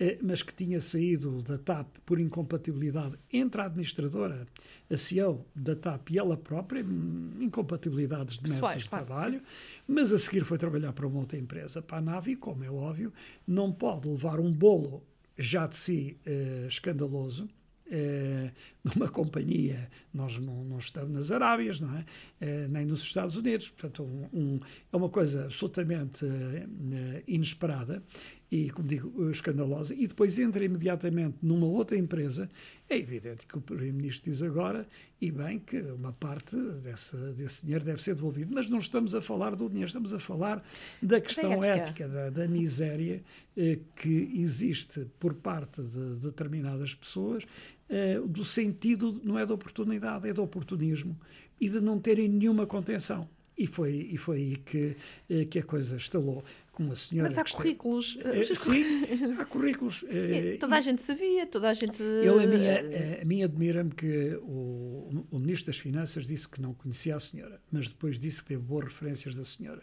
eh, 0.00 0.16
mas 0.22 0.42
que 0.42 0.54
tinha 0.54 0.80
saído 0.80 1.42
da 1.42 1.58
TAP 1.58 1.88
por 2.06 2.20
incompatibilidade 2.20 3.18
entre 3.32 3.60
a 3.60 3.64
administradora, 3.64 4.46
a 4.88 4.96
CEO 4.96 5.44
da 5.52 5.74
TAP 5.74 6.10
e 6.10 6.18
ela 6.18 6.36
própria, 6.36 6.84
hum, 6.84 7.32
incompatibilidades 7.40 8.38
de 8.38 8.48
métodos 8.48 8.84
de 8.84 8.90
trabalho, 8.90 9.42
mas 9.88 10.12
a 10.12 10.18
seguir 10.18 10.44
foi 10.44 10.56
trabalhar 10.56 10.92
para 10.92 11.04
uma 11.04 11.18
outra 11.18 11.36
empresa, 11.36 11.82
para 11.82 11.98
a 11.98 12.00
Navi, 12.00 12.36
como 12.36 12.62
é 12.62 12.70
óbvio, 12.70 13.12
não 13.44 13.72
pode 13.72 14.08
levar 14.08 14.38
um 14.38 14.52
bolo 14.52 15.02
já 15.38 15.66
de 15.66 15.76
si 15.76 16.18
uh, 16.26 16.66
escandaloso, 16.66 17.48
eh, 17.90 18.52
numa 18.84 19.08
companhia, 19.08 19.88
nós 20.12 20.38
não, 20.38 20.62
não, 20.62 20.78
estamos 20.78 21.10
nas 21.10 21.30
Arábias, 21.30 21.80
não 21.80 21.96
é? 21.96 22.04
Eh, 22.38 22.68
nem 22.68 22.84
nos 22.84 23.00
Estados 23.00 23.36
Unidos, 23.36 23.70
portanto, 23.70 24.02
um, 24.02 24.28
um, 24.38 24.60
é 24.92 24.96
uma 24.96 25.08
coisa 25.08 25.44
absolutamente 25.44 26.26
eh, 26.26 27.22
inesperada 27.26 28.02
e, 28.50 28.70
como 28.70 28.88
digo, 28.88 29.30
escandalosa, 29.30 29.94
e 29.94 30.06
depois 30.06 30.38
entra 30.38 30.64
imediatamente 30.64 31.36
numa 31.42 31.66
outra 31.66 31.98
empresa, 31.98 32.48
é 32.88 32.96
evidente 32.96 33.46
que 33.46 33.58
o 33.58 33.60
Primeiro-Ministro 33.60 34.30
diz 34.30 34.42
agora, 34.42 34.86
e 35.20 35.30
bem, 35.30 35.58
que 35.58 35.80
uma 35.82 36.12
parte 36.12 36.56
desse, 36.82 37.16
desse 37.34 37.66
dinheiro 37.66 37.84
deve 37.84 38.02
ser 38.02 38.14
devolvido, 38.14 38.54
mas 38.54 38.70
não 38.70 38.78
estamos 38.78 39.14
a 39.14 39.20
falar 39.20 39.54
do 39.54 39.68
dinheiro, 39.68 39.88
estamos 39.88 40.14
a 40.14 40.18
falar 40.18 40.64
da 41.02 41.20
questão 41.20 41.60
da 41.60 41.66
ética, 41.66 42.04
ética 42.04 42.08
da, 42.08 42.30
da, 42.30 42.48
miséria 42.48 43.22
eh, 43.56 43.80
que 43.94 44.32
existe 44.34 45.06
por 45.18 45.34
parte 45.34 45.82
de 45.82 46.16
determinadas 46.16 46.94
pessoas, 46.94 47.44
eh, 47.90 48.18
do 48.26 48.44
sentido, 48.44 49.20
não 49.22 49.38
é 49.38 49.44
da 49.44 49.52
oportunidade, 49.52 50.26
é 50.26 50.32
do 50.32 50.42
oportunismo 50.42 51.18
e 51.60 51.68
de 51.68 51.80
não 51.80 51.98
terem 51.98 52.28
nenhuma 52.28 52.66
contenção. 52.66 53.28
E 53.58 53.66
foi, 53.66 54.08
e 54.12 54.16
foi 54.16 54.36
aí 54.36 54.56
que, 54.56 54.96
eh, 55.28 55.44
que 55.44 55.58
a 55.58 55.64
coisa 55.64 55.96
estalou 55.96 56.44
uma 56.82 56.94
senhora. 56.94 57.28
Mas 57.28 57.38
há 57.38 57.44
currículos. 57.44 58.18
É, 58.24 58.54
sim, 58.54 58.84
há 59.38 59.44
currículos. 59.44 60.04
É, 60.18 60.56
toda 60.56 60.76
a 60.76 60.80
gente 60.80 61.02
sabia, 61.02 61.46
toda 61.46 61.68
a 61.68 61.72
gente. 61.72 62.02
Eu, 62.02 62.40
a 62.40 62.46
minha, 62.46 63.44
a, 63.44 63.46
admira-me 63.46 63.90
que 63.90 64.36
o, 64.42 65.26
o 65.30 65.38
Ministro 65.38 65.66
das 65.66 65.78
Finanças 65.78 66.26
disse 66.26 66.48
que 66.48 66.60
não 66.60 66.74
conhecia 66.74 67.14
a 67.16 67.20
senhora, 67.20 67.60
mas 67.70 67.88
depois 67.88 68.18
disse 68.18 68.42
que 68.42 68.48
teve 68.48 68.62
boas 68.62 68.84
referências 68.84 69.36
da 69.36 69.44
senhora 69.44 69.82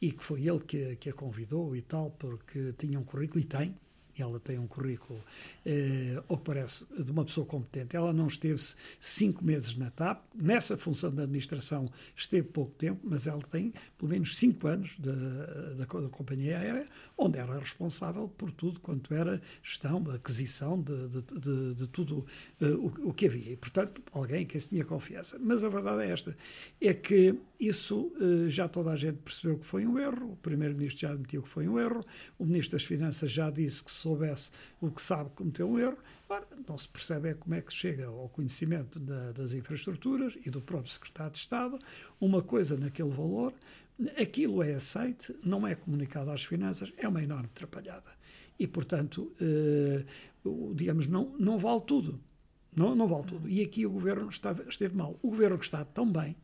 e 0.00 0.12
que 0.12 0.22
foi 0.22 0.46
ele 0.46 0.60
que, 0.60 0.96
que 0.96 1.08
a 1.10 1.12
convidou 1.12 1.74
e 1.76 1.82
tal, 1.82 2.10
porque 2.12 2.72
tinha 2.72 2.98
um 2.98 3.04
currículo 3.04 3.40
e 3.40 3.44
tem, 3.44 3.76
ela 4.22 4.38
tem 4.38 4.58
um 4.58 4.66
currículo, 4.66 5.22
eh, 5.64 6.22
que 6.28 6.36
parece, 6.38 6.84
de 6.98 7.10
uma 7.10 7.24
pessoa 7.24 7.46
competente. 7.46 7.96
Ela 7.96 8.12
não 8.12 8.26
esteve 8.26 8.60
cinco 8.98 9.44
meses 9.44 9.76
na 9.76 9.90
TAP, 9.90 10.24
nessa 10.34 10.76
função 10.76 11.10
de 11.10 11.22
administração 11.22 11.90
esteve 12.14 12.48
pouco 12.48 12.72
tempo, 12.72 13.00
mas 13.04 13.26
ela 13.26 13.42
tem 13.42 13.72
pelo 13.98 14.10
menos 14.10 14.36
cinco 14.36 14.66
anos 14.66 14.98
da, 14.98 15.12
da, 15.12 15.84
da 16.00 16.08
companhia 16.08 16.58
aérea, 16.58 16.88
onde 17.16 17.38
era 17.38 17.58
responsável 17.58 18.28
por 18.28 18.50
tudo 18.50 18.80
quanto 18.80 19.12
era 19.14 19.40
gestão, 19.62 20.04
aquisição 20.10 20.80
de, 20.80 21.08
de, 21.08 21.22
de, 21.40 21.74
de 21.74 21.86
tudo 21.88 22.26
uh, 22.60 22.66
o, 22.66 23.08
o, 23.08 23.14
que 23.14 23.26
havia. 23.26 23.52
E, 23.52 23.56
portanto, 23.56 24.02
alguém 24.12 24.46
que 24.46 24.58
se 24.58 24.70
tinha 24.70 24.84
confiança. 24.84 25.38
Mas 25.40 25.64
a 25.64 25.68
verdade 25.68 26.04
é 26.04 26.10
esta, 26.10 26.36
é 26.80 26.94
que 26.94 27.38
isso 27.66 28.12
uh, 28.20 28.48
já 28.48 28.68
toda 28.68 28.90
a 28.90 28.96
gente 28.96 29.18
percebeu 29.18 29.58
que 29.58 29.66
foi 29.66 29.86
um 29.86 29.98
erro, 29.98 30.32
o 30.32 30.36
Primeiro-Ministro 30.36 31.00
já 31.00 31.12
admitiu 31.12 31.42
que 31.42 31.48
foi 31.48 31.68
um 31.68 31.78
erro, 31.78 32.04
o 32.38 32.44
Ministro 32.44 32.76
das 32.76 32.84
Finanças 32.84 33.30
já 33.30 33.50
disse 33.50 33.82
que 33.82 33.90
soubesse 33.90 34.50
o 34.80 34.90
que 34.90 35.02
sabe 35.02 35.30
cometeu 35.30 35.68
um 35.68 35.78
erro. 35.78 35.98
Ora, 36.28 36.46
não 36.66 36.76
se 36.78 36.88
percebe 36.88 37.28
é 37.28 37.34
como 37.34 37.54
é 37.54 37.60
que 37.60 37.72
chega 37.72 38.06
ao 38.06 38.28
conhecimento 38.28 38.98
da, 38.98 39.32
das 39.32 39.52
infraestruturas 39.52 40.36
e 40.44 40.50
do 40.50 40.60
próprio 40.60 40.92
Secretário 40.92 41.32
de 41.32 41.38
Estado 41.38 41.78
uma 42.20 42.42
coisa 42.42 42.76
naquele 42.76 43.10
valor, 43.10 43.52
aquilo 44.20 44.62
é 44.62 44.74
aceite, 44.74 45.34
não 45.44 45.66
é 45.66 45.74
comunicado 45.74 46.30
às 46.30 46.44
finanças, 46.44 46.92
é 46.96 47.06
uma 47.06 47.22
enorme 47.22 47.46
atrapalhada. 47.46 48.10
E, 48.58 48.66
portanto, 48.66 49.32
eh, 49.40 50.04
digamos, 50.74 51.06
não, 51.06 51.34
não 51.38 51.58
vale 51.58 51.82
tudo. 51.82 52.20
Não, 52.74 52.94
não 52.94 53.06
vale 53.06 53.24
tudo. 53.24 53.48
E 53.48 53.62
aqui 53.62 53.86
o 53.86 53.90
governo 53.90 54.28
esteve 54.28 54.94
mal. 54.94 55.18
O 55.22 55.30
governo 55.30 55.58
que 55.58 55.64
está 55.64 55.84
tão 55.84 56.10
bem 56.10 56.36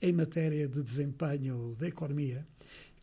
em 0.00 0.12
matéria 0.12 0.68
de 0.68 0.82
desempenho 0.82 1.74
da 1.78 1.88
economia, 1.88 2.46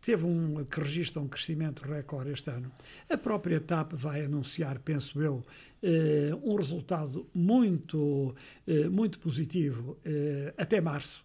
teve 0.02 0.26
um, 0.26 0.66
que 0.66 0.80
registra 0.82 1.22
um 1.22 1.28
crescimento 1.28 1.84
recorde 1.84 2.32
este 2.32 2.50
ano. 2.50 2.72
A 3.10 3.18
própria 3.18 3.60
TAP 3.60 3.94
vai 3.94 4.26
anunciar, 4.26 4.80
penso 4.80 5.22
eu, 5.22 5.44
eh, 5.82 6.32
um 6.44 6.56
resultado 6.56 7.26
muito, 7.34 8.36
eh, 8.68 8.90
muito 8.90 9.18
positivo 9.18 9.98
eh, 10.04 10.54
até 10.58 10.82
março. 10.82 11.24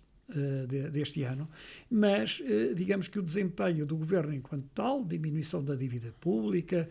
Deste 0.93 1.23
ano, 1.23 1.49
mas 1.91 2.43
digamos 2.77 3.09
que 3.09 3.19
o 3.19 3.23
desempenho 3.23 3.87
do 3.87 3.97
governo 3.97 4.35
enquanto 4.35 4.69
tal, 4.75 5.03
diminuição 5.03 5.65
da 5.65 5.75
dívida 5.75 6.15
pública, 6.21 6.89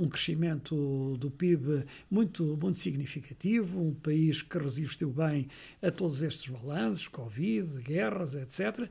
um 0.00 0.08
crescimento 0.08 1.16
do 1.18 1.30
PIB 1.30 1.84
muito, 2.10 2.56
muito 2.60 2.78
significativo, 2.78 3.82
um 3.82 3.92
país 3.92 4.40
que 4.40 4.56
resistiu 4.56 5.10
bem 5.10 5.46
a 5.82 5.90
todos 5.90 6.22
estes 6.22 6.48
balanços, 6.48 7.06
Covid, 7.06 7.82
guerras, 7.82 8.34
etc 8.34 8.88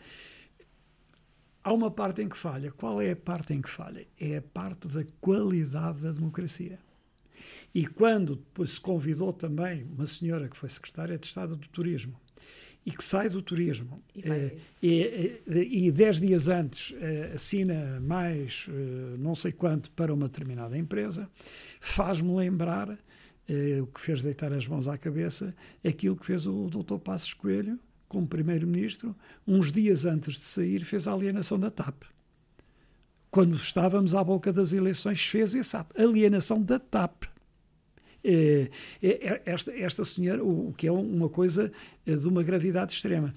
há 1.63 1.71
uma 1.71 1.89
parte 1.89 2.21
em 2.21 2.27
que 2.27 2.37
falha. 2.37 2.69
Qual 2.71 3.01
é 3.01 3.11
a 3.11 3.15
parte 3.15 3.53
em 3.53 3.61
que 3.61 3.69
falha? 3.69 4.05
É 4.19 4.37
a 4.37 4.41
parte 4.41 4.87
da 4.87 5.05
qualidade 5.21 6.01
da 6.01 6.11
democracia. 6.11 6.77
E 7.73 7.87
quando 7.87 8.35
depois 8.35 8.71
se 8.71 8.81
convidou 8.81 9.33
também 9.33 9.83
uma 9.83 10.05
senhora 10.05 10.47
que 10.47 10.57
foi 10.57 10.69
secretária 10.69 11.17
de 11.17 11.25
Estado 11.25 11.55
do 11.55 11.67
Turismo 11.69 12.19
e 12.85 12.91
que 12.91 13.03
sai 13.03 13.29
do 13.29 13.41
turismo 13.41 14.03
e, 14.13 14.21
eh, 14.29 14.57
e, 14.81 15.87
e, 15.87 15.91
dez 15.91 16.19
dias 16.19 16.49
antes 16.49 16.93
assina 17.33 17.99
mais 18.01 18.67
não 19.17 19.35
sei 19.35 19.51
quanto 19.51 19.89
para 19.91 20.13
uma 20.13 20.27
determinada 20.27 20.77
empresa, 20.77 21.29
faz-me 21.79 22.35
lembrar 22.35 22.97
o 23.81 23.87
que 23.87 24.01
fez 24.01 24.21
deitar 24.21 24.51
as 24.51 24.67
mãos 24.67 24.87
à 24.87 24.97
cabeça 24.97 25.55
aquilo 25.85 26.15
que 26.15 26.25
fez 26.25 26.45
o 26.45 26.69
Dr. 26.69 26.97
Passos 26.97 27.33
Coelho 27.33 27.79
como 28.13 28.27
primeiro-ministro, 28.27 29.15
uns 29.47 29.71
dias 29.71 30.05
antes 30.05 30.35
de 30.35 30.41
sair, 30.41 30.81
fez 30.85 31.07
a 31.07 31.13
alienação 31.13 31.59
da 31.59 31.71
TAP. 31.71 32.03
Quando 33.31 33.55
estávamos 33.55 34.13
à 34.13 34.23
boca 34.23 34.53
das 34.53 34.71
eleições, 34.71 35.25
fez 35.25 35.55
essa 35.55 35.85
alienação 35.97 36.61
da 36.61 36.77
TAP. 36.77 37.23
É, 38.23 38.69
é, 39.01 39.09
é, 39.09 39.41
esta, 39.45 39.75
esta 39.75 40.05
senhora, 40.05 40.43
o, 40.43 40.73
que 40.77 40.87
é 40.87 40.91
uma 40.91 41.29
coisa 41.29 41.71
é, 42.05 42.15
de 42.15 42.27
uma 42.27 42.43
gravidade 42.43 42.93
extrema. 42.93 43.33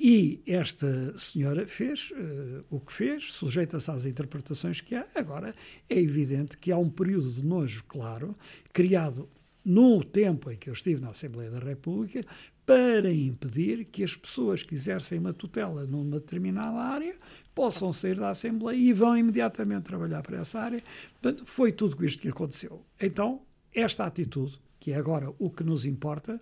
E 0.00 0.40
esta 0.46 1.16
senhora 1.18 1.66
fez 1.66 2.12
uh, 2.12 2.64
o 2.70 2.78
que 2.78 2.92
fez, 2.92 3.32
sujeita-se 3.32 3.90
às 3.90 4.04
interpretações 4.04 4.80
que 4.80 4.94
há. 4.94 5.04
Agora, 5.12 5.52
é 5.88 5.98
evidente 5.98 6.56
que 6.56 6.70
há 6.70 6.78
um 6.78 6.88
período 6.88 7.32
de 7.32 7.44
nojo, 7.44 7.82
claro, 7.88 8.36
criado 8.72 9.28
no 9.64 10.04
tempo 10.04 10.52
em 10.52 10.56
que 10.56 10.70
eu 10.70 10.72
estive 10.72 11.02
na 11.02 11.10
Assembleia 11.10 11.50
da 11.50 11.58
República, 11.58 12.24
para 12.64 13.10
impedir 13.12 13.86
que 13.86 14.04
as 14.04 14.14
pessoas 14.14 14.62
que 14.62 14.74
exercem 14.74 15.18
uma 15.18 15.32
tutela 15.32 15.84
numa 15.84 16.20
determinada 16.20 16.78
área 16.78 17.16
possam 17.54 17.92
sair 17.92 18.14
da 18.14 18.30
Assembleia 18.30 18.76
e 18.76 18.92
vão 18.92 19.16
imediatamente 19.16 19.82
trabalhar 19.82 20.22
para 20.22 20.38
essa 20.38 20.60
área. 20.60 20.82
Portanto, 21.20 21.44
foi 21.44 21.72
tudo 21.72 22.04
isto 22.04 22.22
que 22.22 22.28
aconteceu. 22.28 22.84
Então, 23.00 23.40
esta 23.74 24.04
atitude, 24.04 24.58
que 24.78 24.92
é 24.92 24.96
agora 24.96 25.32
o 25.38 25.50
que 25.50 25.64
nos 25.64 25.84
importa, 25.84 26.40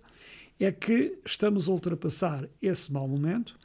é 0.59 0.71
que 0.71 1.19
estamos 1.25 1.67
a 1.67 1.71
ultrapassar 1.71 2.47
esse 2.61 2.91
mau 2.91 3.07
momento 3.07 3.57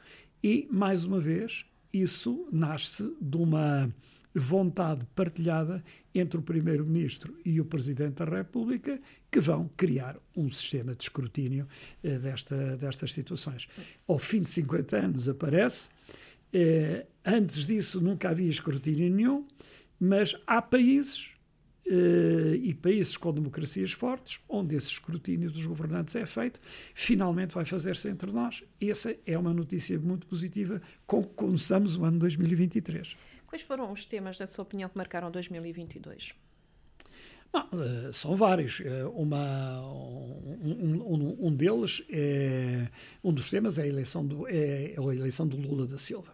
e, 0.43 0.69
mais 0.71 1.05
uma 1.05 1.21
vez, 1.21 1.65
isso 1.93 2.47
nasce 2.53 3.15
de 3.21 3.37
uma 3.37 3.93
vontade 4.35 5.05
partilhada 5.15 5.85
entre 6.15 6.39
o 6.39 6.43
Primeiro-Ministro 6.43 7.37
e 7.45 7.61
o 7.61 7.65
Presidente 7.65 8.25
da 8.25 8.25
República 8.25 9.01
que 9.31 9.41
vão 9.41 9.71
criar 9.77 10.19
um 10.37 10.51
sistema 10.51 10.95
de 10.95 11.03
escrutínio 11.05 11.67
eh, 12.03 12.19
desta, 12.19 12.77
destas 12.77 13.13
situações. 13.13 13.69
Ao 14.07 14.19
fim 14.19 14.43
de 14.43 14.51
50 14.51 14.97
anos 14.97 15.29
aparece, 15.29 15.89
eh, 16.53 17.07
antes 17.25 17.67
disso 17.67 18.01
nunca 18.01 18.31
havia 18.31 18.51
escrutínio 18.51 19.11
nenhum, 19.11 19.47
mas 20.01 20.35
há 20.47 20.61
países 20.61 21.32
e 21.85 22.75
países 22.75 23.17
com 23.17 23.33
democracias 23.33 23.93
fortes, 23.93 24.41
onde 24.49 24.77
esse 24.77 24.89
escrutínio 24.89 25.51
dos 25.51 25.67
governantes 25.67 26.15
é 26.15 26.25
feito, 26.25 26.61
finalmente 26.95 27.55
vai 27.55 27.65
fazer-se 27.65 28.09
entre 28.09 28.31
nós. 28.31 28.63
Essa 28.81 29.17
é 29.27 29.37
uma 29.37 29.53
notícia 29.53 29.99
muito 29.99 30.27
positiva 30.27 30.81
com 31.07 31.23
que 31.23 31.35
começamos 31.35 31.97
o 31.97 32.05
ano 32.05 32.19
2023. 32.19 33.17
Quais 33.47 33.63
foram 33.63 33.93
os 33.93 34.07
temas, 34.07 34.39
na 34.39 34.47
sua 34.47 34.63
opinião, 34.63 34.89
que 34.89 34.97
marcaram 34.97 35.31
2022? 35.31 36.35
Não, 37.53 37.67
uh, 37.67 38.13
são 38.13 38.35
vários. 38.35 38.81
Uh, 38.81 39.11
uma, 39.15 39.79
um, 39.83 41.03
um, 41.05 41.47
um, 41.49 41.55
deles, 41.55 42.03
é, 42.09 42.89
um 43.23 43.31
dos 43.31 43.51
temas 43.51 43.79
é 43.79 43.83
a 43.83 43.87
eleição 43.87 44.27
do, 44.27 44.49
é 44.49 44.95
a 44.97 45.15
eleição 45.15 45.47
do 45.47 45.57
Lula 45.59 45.87
da 45.87 45.99
Silva 45.99 46.33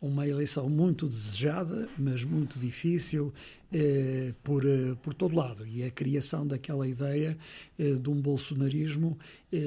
uma 0.00 0.26
eleição 0.26 0.68
muito 0.68 1.06
desejada, 1.06 1.86
mas 1.98 2.24
muito 2.24 2.58
difícil 2.58 3.34
eh, 3.70 4.32
por, 4.42 4.64
eh, 4.64 4.96
por 5.02 5.12
todo 5.12 5.36
lado. 5.36 5.66
E 5.66 5.84
a 5.84 5.90
criação 5.90 6.46
daquela 6.46 6.88
ideia 6.88 7.36
eh, 7.78 7.94
de 7.94 8.08
um 8.08 8.20
bolsonarismo, 8.20 9.18
eh, 9.52 9.58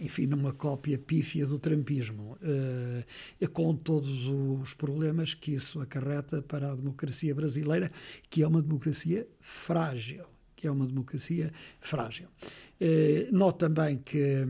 enfim, 0.00 0.26
numa 0.26 0.52
cópia 0.52 0.98
pífia 0.98 1.46
do 1.46 1.58
trampismo, 1.58 2.38
eh, 2.42 3.46
com 3.48 3.76
todos 3.76 4.26
os 4.26 4.72
problemas 4.72 5.34
que 5.34 5.52
isso 5.52 5.80
acarreta 5.80 6.40
para 6.40 6.72
a 6.72 6.74
democracia 6.74 7.34
brasileira, 7.34 7.90
que 8.30 8.42
é 8.42 8.48
uma 8.48 8.62
democracia 8.62 9.26
frágil. 9.38 10.24
Que 10.56 10.68
é 10.68 10.70
uma 10.70 10.86
democracia 10.86 11.52
frágil. 11.80 12.28
Eh, 12.80 13.28
note 13.32 13.58
também 13.58 13.98
que 13.98 14.46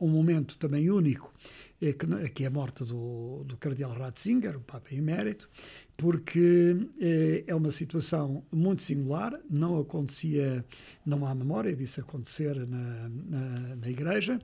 um 0.00 0.08
momento 0.08 0.56
também 0.56 0.90
único 0.90 1.34
é 1.80 2.28
que, 2.28 2.42
é 2.42 2.46
a 2.46 2.50
morte 2.50 2.84
do, 2.84 3.44
do 3.44 3.56
cardeal 3.56 3.92
Ratzinger, 3.92 4.56
o 4.56 4.60
Papa 4.60 4.92
Emérito, 4.92 5.48
porque 5.96 6.76
é, 7.00 7.44
é 7.46 7.54
uma 7.54 7.70
situação 7.70 8.42
muito 8.52 8.82
singular, 8.82 9.38
não 9.48 9.78
acontecia, 9.78 10.64
não 11.06 11.24
há 11.24 11.34
memória 11.34 11.74
disso 11.76 12.00
acontecer 12.00 12.66
na, 12.66 13.08
na, 13.08 13.76
na 13.76 13.88
Igreja, 13.88 14.40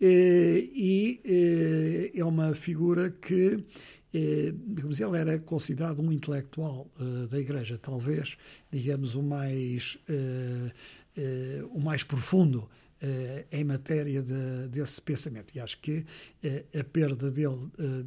e 0.00 2.10
é, 2.14 2.24
uma 2.24 2.54
figura 2.54 3.10
que 3.10 3.64
digamos, 4.12 5.00
ele 5.00 5.16
era 5.16 5.40
considerado 5.40 6.00
um 6.00 6.12
intelectual 6.12 6.88
da 7.28 7.36
Igreja, 7.36 7.76
talvez, 7.76 8.36
digamos, 8.70 9.16
o 9.16 9.22
mais, 9.24 9.98
o 11.72 11.80
mais 11.80 12.04
profundo 12.04 12.70
uh, 13.04 13.44
em 13.52 13.62
matéria 13.62 14.22
de, 14.22 14.68
desse 14.68 15.00
pensamento. 15.00 15.54
E 15.54 15.60
acho 15.60 15.78
que 15.80 15.98
uh, 15.98 16.80
a 16.80 16.84
perda 16.84 17.30
dele, 17.30 17.48
uh, 17.48 18.06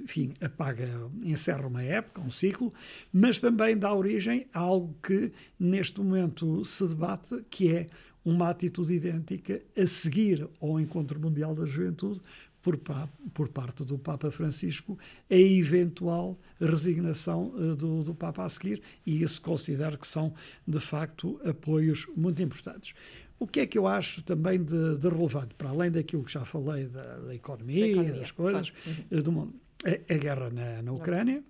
enfim, 0.00 0.34
apaga, 0.40 0.88
encerra 1.22 1.66
uma 1.66 1.82
época, 1.82 2.20
um 2.20 2.30
ciclo, 2.30 2.72
mas 3.12 3.40
também 3.40 3.76
dá 3.76 3.92
origem 3.92 4.46
a 4.54 4.60
algo 4.60 4.96
que 5.02 5.32
neste 5.58 6.00
momento 6.00 6.64
se 6.64 6.86
debate, 6.86 7.44
que 7.50 7.74
é 7.74 7.86
uma 8.24 8.50
atitude 8.50 8.94
idêntica 8.94 9.60
a 9.76 9.86
seguir 9.86 10.48
ao 10.60 10.78
Encontro 10.78 11.18
Mundial 11.18 11.54
da 11.54 11.66
Juventude 11.66 12.20
por, 12.62 12.78
por, 13.34 13.48
parte 13.48 13.84
do 13.84 13.98
Papa 13.98 14.30
Francisco 14.30 14.96
a 15.28 15.34
eventual 15.34 16.38
resignação 16.60 17.48
do, 17.76 18.04
do, 18.04 18.14
Papa 18.14 18.44
a 18.44 18.48
seguir, 18.48 18.80
e 19.04 19.20
isso 19.24 19.42
considero 19.42 19.98
que 19.98 20.06
são, 20.06 20.32
de 20.64 20.78
facto, 20.78 21.40
apoios 21.44 22.06
muito 22.16 22.40
importantes. 22.40 22.94
O 23.42 23.46
que 23.48 23.58
é 23.58 23.66
que 23.66 23.76
eu 23.76 23.88
acho 23.88 24.22
também 24.22 24.62
de, 24.62 24.98
de 24.98 25.08
relevante, 25.08 25.52
para 25.54 25.70
além 25.70 25.90
daquilo 25.90 26.22
que 26.22 26.30
já 26.30 26.44
falei 26.44 26.86
da, 26.86 27.18
da 27.18 27.34
economia, 27.34 27.88
economia, 27.88 28.14
das 28.14 28.30
coisas, 28.30 28.70
claro. 28.70 29.04
uhum. 29.10 29.22
do 29.22 29.32
mundo, 29.32 29.54
a, 29.84 30.14
a 30.14 30.16
guerra 30.16 30.48
na, 30.48 30.80
na 30.80 30.92
Ucrânia, 30.92 31.42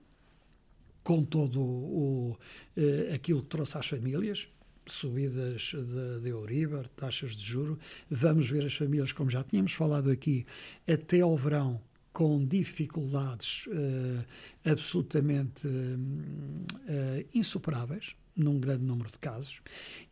com 1.04 1.22
todo 1.22 1.60
o, 1.60 2.38
uh, 2.78 3.14
aquilo 3.14 3.42
que 3.42 3.48
trouxe 3.48 3.76
às 3.76 3.86
famílias, 3.86 4.48
subidas 4.86 5.74
de, 5.74 6.20
de 6.22 6.30
Euribor, 6.30 6.88
taxas 6.96 7.36
de 7.36 7.44
juro, 7.44 7.78
vamos 8.08 8.48
ver 8.48 8.64
as 8.64 8.74
famílias, 8.74 9.12
como 9.12 9.28
já 9.28 9.44
tínhamos 9.44 9.74
falado 9.74 10.10
aqui, 10.10 10.46
até 10.88 11.20
ao 11.20 11.36
verão, 11.36 11.78
com 12.10 12.42
dificuldades 12.42 13.66
uh, 13.66 14.24
absolutamente 14.64 15.66
uh, 15.66 17.28
insuperáveis, 17.34 18.16
num 18.36 18.58
grande 18.58 18.84
número 18.84 19.10
de 19.10 19.18
casos 19.18 19.60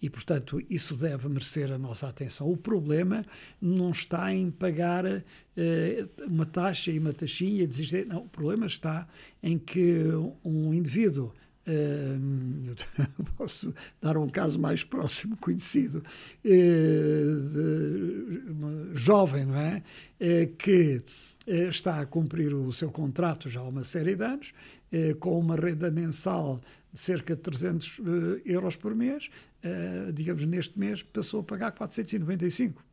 e, 0.01 0.11
portanto, 0.11 0.61
isso 0.69 0.97
deve 0.97 1.29
merecer 1.29 1.73
a 1.73 1.79
nossa 1.79 2.09
atenção. 2.09 2.51
O 2.51 2.57
problema 2.57 3.25
não 3.61 3.91
está 3.91 4.33
em 4.35 4.51
pagar 4.51 5.05
uh, 5.07 5.21
uma 6.27 6.47
taxa 6.47 6.91
e 6.91 6.99
uma 6.99 7.13
taxinha 7.13 7.67
desistir. 7.67 8.07
Não, 8.07 8.23
o 8.25 8.29
problema 8.29 8.67
está 8.67 9.07
em 9.43 9.59
que 9.59 10.05
um 10.45 10.75
indivíduo 10.75 11.33
eu 11.67 12.75
posso 13.37 13.73
dar 14.01 14.17
um 14.17 14.29
caso 14.29 14.59
mais 14.59 14.83
próximo 14.83 15.37
conhecido 15.37 15.99
uh, 15.99 16.49
de, 17.53 18.41
jovem 18.95 19.45
não 19.45 19.55
é 19.55 19.83
uh, 20.21 20.49
que 20.57 21.01
está 21.47 22.01
a 22.01 22.07
cumprir 22.07 22.53
o 22.53 22.73
seu 22.73 22.91
contrato 22.91 23.49
já 23.49 23.61
há 23.61 23.69
uma 23.69 23.85
série 23.85 24.17
de 24.17 24.25
anos 24.25 24.53
com 25.21 25.39
uma 25.39 25.55
renda 25.57 25.91
mensal 25.91 26.61
cerca 26.93 27.37
de 27.37 27.43
300 27.43 27.99
uh, 27.99 28.03
eh, 28.03 28.43
euros 28.45 28.77
por 28.77 28.95
mês, 28.95 29.31
uh, 29.65 30.13
digamos, 30.13 30.45
neste 30.45 30.79
mês 30.79 31.03
passou 31.03 31.41
a 31.41 31.45
pagar 31.45 31.73
495. 31.73 32.81
Uh, 32.81 32.85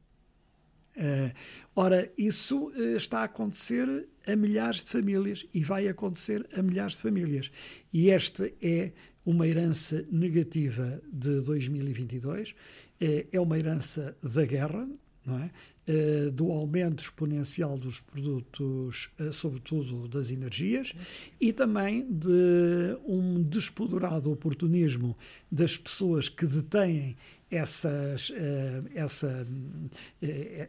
eh, 0.96 1.34
ora, 1.76 2.12
isso 2.18 2.72
está 2.76 3.20
a 3.20 3.24
acontecer 3.26 4.08
a 4.26 4.36
milhares 4.36 4.84
de 4.84 4.90
famílias 4.90 5.46
e 5.54 5.64
vai 5.64 5.88
acontecer 5.88 6.48
a 6.56 6.62
milhares 6.62 6.94
de 6.94 7.02
famílias. 7.02 7.52
E 7.94 8.10
esta 8.10 8.52
é 8.62 8.92
uma 9.26 9.48
herança 9.48 10.06
negativa 10.12 11.02
de 11.12 11.42
2022, 11.42 12.56
é 13.00 13.40
uma 13.40 13.60
herança 13.60 14.18
da 14.24 14.46
guerra, 14.46 14.88
é? 15.36 15.50
Eh, 15.90 16.32
do 16.32 16.52
aumento 16.52 17.02
exponencial 17.02 17.78
dos 17.78 18.02
produtos, 18.02 19.10
eh, 19.18 19.32
sobretudo 19.32 20.06
das 20.10 20.32
energias, 20.32 20.94
e 21.40 21.54
também 21.54 22.06
de 22.12 22.98
um 23.06 23.42
despoderado 23.42 24.30
oportunismo 24.30 25.18
das 25.50 25.78
pessoas 25.78 26.28
que 26.28 26.46
detêm 26.46 27.16
essas, 27.50 28.34
eh, 28.36 28.84
essa, 28.96 29.48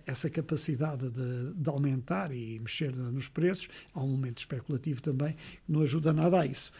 essa 0.06 0.30
capacidade 0.30 1.10
de, 1.10 1.52
de, 1.52 1.68
aumentar 1.68 2.30
e 2.30 2.60
mexer 2.60 2.94
nos 2.94 3.26
preços. 3.26 3.68
Há 3.92 4.00
um 4.00 4.12
momento 4.12 4.38
especulativo 4.38 5.02
também 5.02 5.32
que 5.32 5.72
não 5.72 5.80
ajuda 5.80 6.12
nada 6.12 6.42
a 6.42 6.46
isso. 6.46 6.70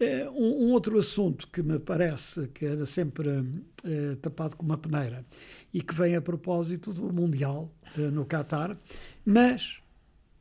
É, 0.00 0.28
um, 0.28 0.66
um, 0.66 0.72
outro 0.72 0.98
assunto 0.98 1.46
que 1.48 1.62
me 1.62 1.78
parece 1.78 2.48
que 2.48 2.66
anda 2.66 2.84
sempre 2.84 3.28
uh, 3.28 4.16
tapado 4.20 4.56
com 4.56 4.64
uma 4.64 4.76
peneira 4.76 5.24
e 5.72 5.82
que 5.82 5.94
vem 5.94 6.16
a 6.16 6.20
propósito 6.20 6.92
do 6.92 7.12
Mundial 7.12 7.72
uh, 7.96 8.10
no 8.10 8.26
Qatar, 8.26 8.76
mas 9.24 9.80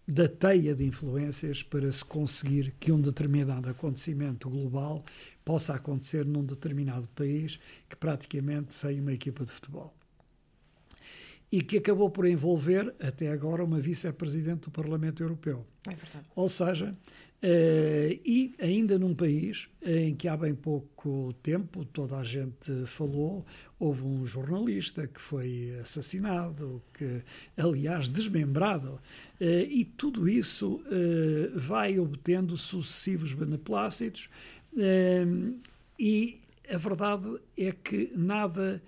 da 0.07 0.27
teia 0.27 0.75
de 0.75 0.83
influências 0.85 1.63
para 1.63 1.89
se 1.91 2.03
conseguir 2.03 2.73
que 2.79 2.91
um 2.91 2.99
determinado 2.99 3.69
acontecimento 3.69 4.49
global 4.49 5.05
possa 5.45 5.75
acontecer 5.75 6.25
num 6.25 6.43
determinado 6.43 7.07
país 7.09 7.59
que 7.87 7.95
praticamente 7.95 8.73
sem 8.73 8.99
uma 8.99 9.13
equipa 9.13 9.45
de 9.45 9.51
futebol. 9.51 9.93
e 11.51 11.61
que 11.61 11.77
acabou 11.77 12.09
por 12.09 12.25
envolver, 12.25 12.95
até 12.99 13.31
agora, 13.31 13.63
uma 13.63 13.79
vice-presidente 13.79 14.61
do 14.61 14.71
Parlamento 14.71 15.21
Europeu. 15.21 15.63
É. 15.87 15.95
Ou 16.35 16.49
seja, 16.49 16.97
Uh, 17.43 18.17
e 18.23 18.55
ainda 18.57 18.97
num 18.97 19.13
país 19.13 19.67
em 19.81 20.15
que 20.15 20.29
há 20.29 20.37
bem 20.37 20.55
pouco 20.55 21.33
tempo, 21.43 21.83
toda 21.83 22.17
a 22.17 22.23
gente 22.23 22.85
falou, 22.85 23.45
houve 23.77 24.01
um 24.01 24.25
jornalista 24.25 25.05
que 25.05 25.19
foi 25.19 25.77
assassinado, 25.81 26.81
que, 26.93 27.21
aliás, 27.57 28.07
desmembrado, 28.07 28.91
uh, 28.91 28.99
e 29.41 29.83
tudo 29.83 30.29
isso 30.29 30.75
uh, 30.75 31.59
vai 31.59 31.99
obtendo 31.99 32.57
sucessivos 32.57 33.33
beneplácitos, 33.33 34.29
e 35.99 36.39
a 36.69 36.77
verdade 36.77 37.39
é 37.57 37.73
que 37.73 38.09
nada 38.15 38.81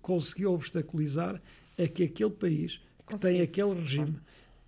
conseguiu 0.00 0.54
obstaculizar 0.54 1.40
a 1.78 1.86
que 1.86 2.02
aquele 2.02 2.30
país, 2.30 2.80
que 3.06 3.16
tem 3.16 3.40
aquele 3.40 3.74
regime, 3.74 4.16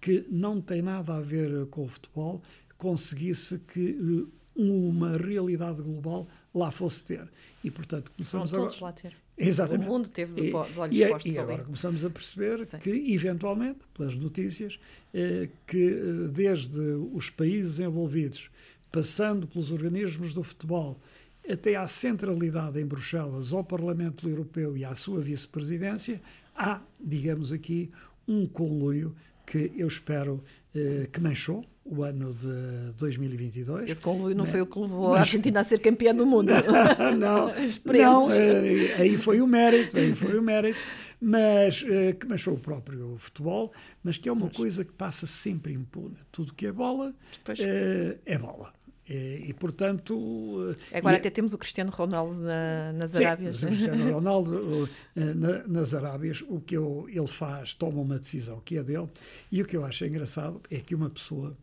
que 0.01 0.25
não 0.31 0.61
tem 0.61 0.83
nada 0.83 1.17
a 1.17 1.21
ver 1.21 1.67
com 1.67 1.85
o 1.85 1.89
futebol, 1.89 2.43
conseguisse 2.79 3.59
que 3.59 3.99
eh, 4.27 4.61
uma 4.61 5.17
realidade 5.17 5.83
global 5.83 6.29
lá 6.55 6.71
fosse 6.71 7.05
ter. 7.05 7.29
E, 7.63 7.71
portanto, 7.71 8.13
começamos 8.13 8.51
Vão 8.51 8.61
todos 8.61 8.77
agora... 8.77 8.87
lá 8.87 8.93
ter. 8.93 9.17
Exatamente. 9.37 9.89
O 9.89 9.93
mundo 9.93 10.09
teve 10.09 10.49
e, 10.49 10.55
os 10.55 10.79
olhos 10.79 10.97
e, 10.97 11.09
postos 11.09 11.33
e 11.33 11.39
agora 11.39 11.55
ali. 11.55 11.65
começamos 11.65 12.05
a 12.05 12.11
perceber 12.11 12.65
Sim. 12.65 12.79
que, 12.79 13.13
eventualmente, 13.13 13.81
pelas 13.93 14.15
notícias, 14.15 14.79
eh, 15.13 15.49
que 15.67 15.89
eh, 15.89 16.29
desde 16.33 16.79
os 17.13 17.31
países 17.31 17.81
envolvidos, 17.81 18.49
passando 18.93 19.47
pelos 19.49 19.73
organismos 19.73 20.33
do 20.33 20.45
futebol, 20.45 21.01
até 21.49 21.75
à 21.75 21.87
centralidade 21.89 22.81
em 22.81 22.87
Bruxelas, 22.87 23.53
ao 23.53 23.65
Parlamento 23.65 24.29
Europeu 24.29 24.77
e 24.77 24.85
à 24.85 24.95
sua 24.95 25.21
vice-presidência, 25.21 26.23
há, 26.55 26.81
digamos 27.01 27.53
aqui, 27.53 27.91
um 28.27 28.47
conluio 28.47 29.15
que 29.45 29.73
eu 29.77 29.89
espero 29.89 30.43
eh, 30.75 31.09
que 31.13 31.21
manchou 31.21 31.65
o 31.85 32.03
ano 32.03 32.33
de 32.33 32.93
2022. 32.99 33.91
Esse 33.91 34.01
conluio 34.01 34.35
não 34.35 34.45
foi 34.47 34.61
o 34.63 34.67
que 34.67 34.79
levou 34.79 35.15
a 35.15 35.19
Argentina 35.21 35.61
a 35.61 35.65
ser 35.65 35.79
campeã 35.79 36.15
do 36.15 36.25
mundo. 36.25 36.51
não, 37.19 37.49
não 37.93 38.31
eh, 38.33 38.95
aí 38.99 39.19
foi 39.19 39.41
o 39.41 39.47
mérito, 39.47 39.97
aí 39.97 40.15
foi 40.15 40.39
o 40.39 40.43
mérito, 40.43 40.79
mas 41.21 41.85
eh, 41.87 42.15
que 42.15 42.27
manchou 42.27 42.55
o 42.55 42.59
próprio 42.59 43.17
futebol, 43.19 43.73
mas 44.03 44.17
que 44.17 44.29
é 44.29 44.33
uma 44.33 44.49
coisa 44.49 44.85
que 44.85 44.93
passa 44.93 45.27
sempre 45.27 45.73
impune. 45.75 46.17
Tudo 46.33 46.55
que 46.55 46.67
é 46.67 46.73
bola 46.73 47.15
Pois. 47.45 47.59
eh, 47.61 48.19
é 48.25 48.39
bola. 48.39 48.73
E, 49.07 49.53
portanto. 49.55 50.77
eh, 50.93 50.99
Agora 50.99 51.17
e- 51.17 51.19
até 51.19 51.29
temos 51.29 51.53
o 51.53 51.59
Cristiano 51.59 51.91
Ronaldo 51.91 52.41
na- 52.41 52.93
nas 52.95 53.11
Sim, 53.11 53.25
Arábias. 53.25 53.63
o 53.63 53.67
Cristiano 53.67 54.13
Ronaldo 54.15 54.89
eh, 55.15 55.35
na- 55.35 55.67
nas 55.69 55.93
Arábias, 55.95 56.43
o 56.49 56.59
que 56.61 56.75
eu- 56.77 57.07
ele 57.09 57.27
faz, 57.27 57.75
toma 57.75 58.01
uma 58.01 58.19
decisão 58.19 58.61
que 58.65 58.79
é 58.79 58.83
dele, 58.83 59.09
e 59.53 59.61
o 59.61 59.67
que 59.67 59.77
eu 59.77 59.85
acho 59.85 60.07
engraçado 60.07 60.61
é 60.71 60.79
que 60.81 60.95
uma 60.95 61.11
pessoa 61.11 61.57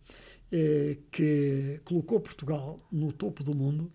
eh, 0.52 0.98
que 1.12 1.80
colocou 1.86 2.20
Portugal 2.20 2.78
no 2.92 3.12
topo 3.12 3.42
do 3.44 3.56
mundo, 3.56 3.90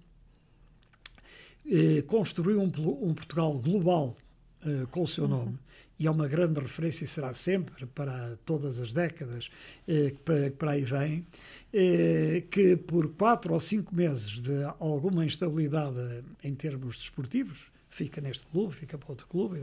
eh, 1.71 2.03
construiu 2.07 2.61
um, 2.61 2.65
um 3.03 3.15
Portugal 3.15 3.53
global 3.59 4.17
eh, 4.65 4.87
com 4.91 5.03
o 5.03 5.07
seu 5.09 5.29
nome, 5.29 5.59
e 5.99 6.07
é 6.07 6.11
uma 6.11 6.29
grande 6.29 6.61
referência 6.61 7.05
e 7.05 7.07
será 7.09 7.33
sempre 7.33 7.87
para 7.87 8.37
todas 8.45 8.79
as 8.81 8.93
décadas 8.93 9.49
eh, 9.89 10.13
que 10.27 10.51
para, 10.51 10.71
aí 10.73 10.85
vêm, 10.85 11.27
eh, 11.73 12.43
que 12.51 12.77
por 12.77 13.09
quatro 13.15 13.55
ou 13.55 13.61
cinco 13.61 13.95
meses 13.95 14.43
de 14.43 14.53
alguma 14.79 15.25
instabilidade 15.25 15.99
em 16.45 16.55
termos 16.55 16.99
desportivos, 16.99 17.71
fica 17.89 18.21
neste 18.21 18.45
clube, 18.49 18.75
fica 18.75 18.99
para 18.99 19.09
outro 19.11 19.27
clube, 19.27 19.59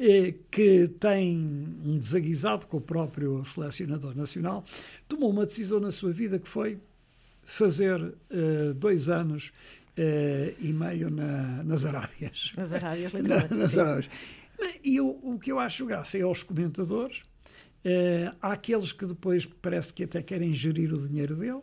e 0.00 0.28
eh, 0.28 0.34
que 0.50 0.88
tem 0.98 1.36
um 1.84 1.98
desaguisado 1.98 2.66
com 2.66 2.78
o 2.78 2.80
próprio 2.80 3.44
selecionador 3.44 4.16
nacional, 4.16 4.64
tomou 5.06 5.28
uma 5.30 5.44
decisão 5.44 5.78
na 5.78 5.90
sua 5.90 6.10
vida 6.10 6.38
que 6.38 6.48
foi 6.48 6.78
fazer 7.44 8.14
eh, 8.30 8.72
dois 8.74 9.08
anos 9.10 9.52
eh, 9.96 10.54
e 10.58 10.72
meio 10.72 11.10
na- 11.10 11.62
nas 11.64 11.84
Arábias. 11.84 12.52
Nas 12.56 12.72
Arábias, 12.72 13.12
Na- 13.14 13.18
literalmente. 13.20 13.54
nas 13.54 13.72
sim. 13.72 13.80
Arábias. 13.80 14.10
E 14.84 14.96
eu- 14.96 15.18
o 15.22 15.38
que 15.38 15.50
eu 15.52 15.58
acho 15.58 15.84
graça 15.86 16.16
é 16.18 16.22
aos 16.22 16.42
comentadores, 16.42 17.22
eh, 17.84 18.32
há 18.40 18.52
aqueles 18.52 18.92
que 18.92 19.06
depois 19.06 19.46
parece 19.46 19.92
que 19.92 20.04
até 20.04 20.22
querem 20.22 20.52
gerir 20.54 20.92
o 20.92 20.98
dinheiro 21.08 21.36
dele, 21.36 21.60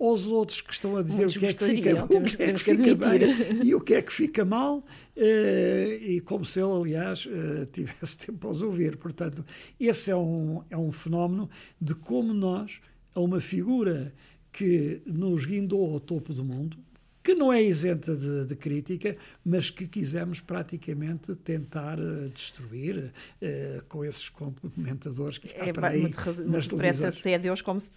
aos 0.00 0.26
outros 0.26 0.60
que 0.60 0.72
estão 0.72 0.96
a 0.96 1.02
dizer 1.02 1.28
o 1.28 1.32
que 1.32 1.46
é 1.46 1.54
que 1.54 1.64
fica, 1.64 2.04
o 2.04 2.08
temos- 2.08 2.34
que 2.34 2.42
é 2.42 2.46
que 2.46 2.52
que 2.54 2.58
fica 2.58 2.94
bem 2.96 3.62
e 3.64 3.74
o 3.74 3.80
que 3.80 3.94
é 3.94 4.02
que 4.02 4.12
fica 4.12 4.44
mal, 4.44 4.84
eh, 5.16 5.98
e 6.02 6.20
como 6.20 6.44
se 6.44 6.58
ele, 6.60 6.72
aliás, 6.72 7.28
eh, 7.30 7.66
tivesse 7.72 8.18
tempo 8.26 8.48
a 8.48 8.50
os 8.50 8.62
ouvir. 8.62 8.96
Portanto, 8.96 9.44
esse 9.78 10.10
é 10.10 10.16
um, 10.16 10.62
é 10.68 10.76
um 10.76 10.90
fenómeno 10.90 11.48
de 11.80 11.94
como 11.94 12.34
nós, 12.34 12.80
a 13.14 13.20
uma 13.20 13.40
figura 13.40 14.12
que 14.50 15.00
nos 15.06 15.46
guindou 15.46 15.92
ao 15.94 16.00
topo 16.00 16.34
do 16.34 16.44
mundo, 16.44 16.76
que 17.22 17.34
não 17.34 17.52
é 17.52 17.62
isenta 17.62 18.16
de, 18.16 18.46
de 18.46 18.56
crítica, 18.56 19.16
mas 19.44 19.70
que 19.70 19.86
quisemos 19.86 20.40
praticamente 20.40 21.34
tentar 21.36 21.98
eh, 21.98 22.28
destruir 22.32 23.12
eh, 23.40 23.80
com 23.88 24.04
esses 24.04 24.28
comentadores 24.28 25.38
que 25.38 25.48
há 25.60 25.66
É 25.68 25.72
para 25.72 25.88
aí 25.88 26.12
nas 26.46 26.66
televisões. 26.68 27.14
se 27.16 27.30
é 27.30 27.38
Deus 27.38 27.62
como 27.62 27.80
se, 27.80 27.90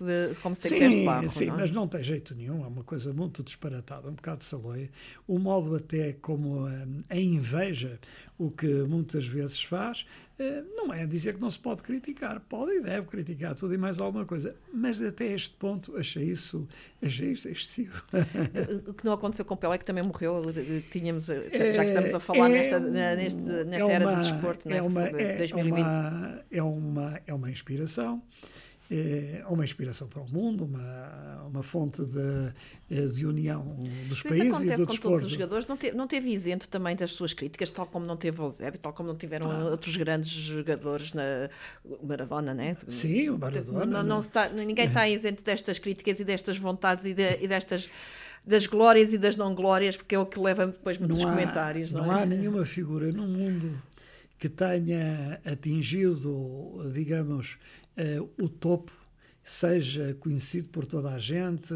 como 0.43 0.55
se 0.55 0.69
tem 0.69 0.79
que 0.79 0.89
Sim, 0.89 1.05
barro. 1.05 1.29
sim, 1.31 1.45
não 1.47 1.55
é? 1.55 1.57
mas 1.61 1.71
não 1.71 1.87
tem 1.87 2.03
jeito 2.03 2.35
nenhum, 2.35 2.63
é 2.63 2.67
uma 2.67 2.83
coisa 2.83 3.11
muito 3.13 3.41
disparatada, 3.43 4.07
um 4.09 4.13
bocado 4.13 4.43
saloia. 4.43 4.89
O 5.27 5.39
modo 5.39 5.75
até 5.75 6.13
como 6.13 6.67
eh, 6.67 6.85
a 7.09 7.17
inveja, 7.17 7.99
o 8.37 8.51
que 8.51 8.67
muitas 8.67 9.25
vezes 9.25 9.63
faz, 9.63 10.05
eh, 10.37 10.61
não 10.75 10.93
é 10.93 11.05
dizer 11.05 11.35
que 11.35 11.39
não 11.41 11.49
se 11.49 11.57
pode 11.57 11.81
criticar, 11.81 12.39
pode 12.41 12.71
e 12.73 12.81
deve 12.81 13.07
criticar 13.07 13.55
tudo 13.55 13.73
e 13.73 13.77
mais 13.77 13.99
alguma 14.01 14.25
coisa, 14.25 14.55
mas 14.73 15.01
até 15.01 15.25
este 15.27 15.55
ponto 15.55 15.95
achei 15.95 16.23
isso, 16.23 16.67
achei 17.01 17.31
isso 17.31 17.47
excessivo. 17.47 18.03
O 18.87 18.93
que 18.93 19.05
não 19.05 19.13
aconteceu 19.13 19.45
com 19.45 19.53
o 19.53 19.57
Pelé, 19.57 19.77
que 19.77 19.85
também 19.85 20.03
morreu, 20.03 20.41
tínhamos, 20.91 21.25
já 21.27 21.35
que 21.39 21.55
estamos 21.91 22.13
a 22.13 22.19
falar 22.19 22.49
É 22.49 22.53
nesta, 22.53 22.79
neste, 22.79 23.49
é 23.49 23.63
nesta 23.63 23.91
era 23.91 24.05
uma- 24.05 24.15
do 24.15 24.21
desporto, 24.21 24.67
né? 24.69 24.77
é 24.77 24.81
uma, 24.81 25.03
é 25.07 25.37
2020. 25.37 25.71
uma, 25.73 26.41
é 26.51 26.61
uma, 26.63 27.21
é 27.27 27.33
uma 27.33 27.49
inspiração, 27.49 28.21
é 28.89 29.43
uma 29.49 29.63
inspiração 29.63 30.07
para 30.07 30.21
o 30.21 30.29
mundo, 30.29 30.65
uma, 30.65 31.43
uma 31.47 31.63
fonte 31.63 32.05
de, 32.05 32.53
eh, 32.91 33.05
de 33.07 33.25
união 33.25 33.63
dos 34.07 34.19
Isso 34.19 34.29
países 34.29 34.45
e 34.47 34.49
acontece 34.49 34.81
do 34.85 34.87
com 34.87 34.95
todos 34.97 35.23
os 35.23 35.31
jogadores, 35.31 35.65
não 35.67 35.75
teve, 35.75 35.97
não 35.97 36.07
teve 36.07 36.29
isento 36.31 36.69
também 36.69 36.95
das 36.95 37.11
suas 37.11 37.33
críticas, 37.33 37.71
tal 37.71 37.87
como 37.87 38.05
não 38.05 38.15
teve 38.15 38.39
o 38.41 38.45
Eusébio, 38.45 38.79
tal 38.79 38.93
como 38.93 39.09
não 39.09 39.15
tiveram 39.17 39.47
Claro. 39.47 39.65
outros 39.71 39.95
grandes 39.97 40.29
jogadores, 40.29 41.13
na 41.13 41.49
o 41.83 42.05
Maradona, 42.05 42.53
né? 42.53 42.77
Sim, 42.87 43.29
o 43.29 43.37
Maradona. 43.39 43.85
Não, 43.85 44.03
não 44.03 44.19
não- 44.19 44.63
ninguém 44.65 44.85
está 44.85 45.07
isento 45.07 45.43
destas 45.43 45.79
críticas 45.79 46.19
e 46.19 46.23
destas 46.23 46.57
vontades 46.57 47.05
e, 47.05 47.13
de- 47.13 47.43
e 47.43 47.47
destas 47.47 47.89
das 48.45 48.67
glórias 48.67 49.11
e 49.11 49.17
das 49.17 49.35
não 49.35 49.55
glórias, 49.55 49.97
porque 49.97 50.13
é 50.13 50.19
o 50.19 50.25
que 50.27 50.39
leva 50.39 50.67
depois 50.67 50.99
muitos 50.99 51.17
não 51.17 51.27
há, 51.27 51.31
comentários. 51.31 51.91
Não, 51.91 52.05
não 52.05 52.15
é? 52.15 52.21
há 52.21 52.25
nenhuma 52.27 52.63
figura 52.65 53.11
no 53.11 53.27
mundo 53.27 53.81
que 54.37 54.47
tenha 54.47 55.39
atingido, 55.43 56.91
digamos, 56.93 57.57
o 58.37 58.49
topo, 58.49 58.91
seja 59.43 60.15
conhecido 60.19 60.67
por 60.69 60.85
toda 60.85 61.09
a 61.11 61.19
gente, 61.19 61.73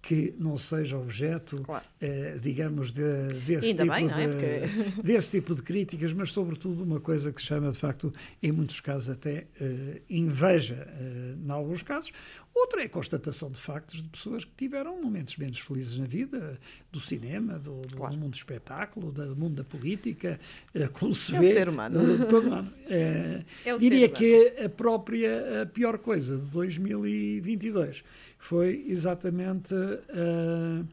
que 0.00 0.34
não 0.38 0.56
seja 0.56 0.96
objeto, 0.96 1.60
Claro. 1.64 1.84
eh, 2.00 2.38
digamos, 2.40 2.92
de, 2.92 3.32
desse, 3.44 3.74
tipo 3.74 3.92
bem, 3.92 4.08
é? 4.10 4.66
de, 4.66 5.02
desse 5.02 5.32
tipo 5.32 5.54
de 5.54 5.62
críticas, 5.62 6.12
mas 6.12 6.30
sobretudo 6.30 6.82
uma 6.82 7.00
coisa 7.00 7.32
que 7.32 7.40
se 7.40 7.48
chama, 7.48 7.70
de 7.70 7.76
facto, 7.76 8.12
em 8.42 8.52
muitos 8.52 8.80
casos 8.80 9.10
até 9.10 9.48
eh, 9.60 10.00
inveja, 10.08 10.86
eh, 10.98 11.34
em 11.44 11.50
alguns 11.50 11.82
casos. 11.82 12.12
Outra 12.60 12.82
é 12.82 12.86
a 12.86 12.88
constatação 12.88 13.50
de 13.52 13.60
factos 13.60 14.02
de 14.02 14.08
pessoas 14.08 14.44
que 14.44 14.50
tiveram 14.56 15.00
momentos 15.00 15.36
menos 15.36 15.58
felizes 15.60 15.96
na 15.96 16.06
vida, 16.06 16.58
do 16.90 16.98
cinema, 17.00 17.58
do, 17.58 17.82
do 17.82 17.96
Claro. 17.96 18.16
mundo 18.16 18.30
do 18.32 18.36
espetáculo, 18.36 19.12
do 19.12 19.36
mundo 19.36 19.54
da 19.56 19.64
política, 19.64 20.40
eh, 20.74 20.88
como 20.88 21.14
se 21.14 21.34
É 21.34 21.38
o 21.38 21.42
vê. 21.42 21.54
ser 21.54 21.68
humano. 21.68 22.26
todo 22.26 22.46
humano. 22.48 22.72
Eh, 22.90 23.44
É 23.64 23.74
o 23.74 23.78
diria 23.78 24.08
ser 24.08 24.12
que 24.14 24.64
a 24.64 24.68
própria, 24.68 25.62
a 25.62 25.66
pior 25.66 25.98
coisa 25.98 26.36
de 26.36 26.46
2022 26.50 28.02
foi 28.38 28.84
exatamente 28.88 29.74
eh, 29.74 30.84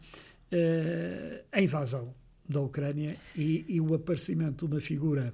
eh, 0.52 1.44
a 1.52 1.62
invasão 1.62 2.14
da 2.48 2.62
Ucrânia 2.62 3.18
e, 3.36 3.66
e 3.68 3.82
o 3.82 3.94
aparecimento 3.96 4.68
de 4.68 4.74
uma 4.74 4.82
figura 4.82 5.34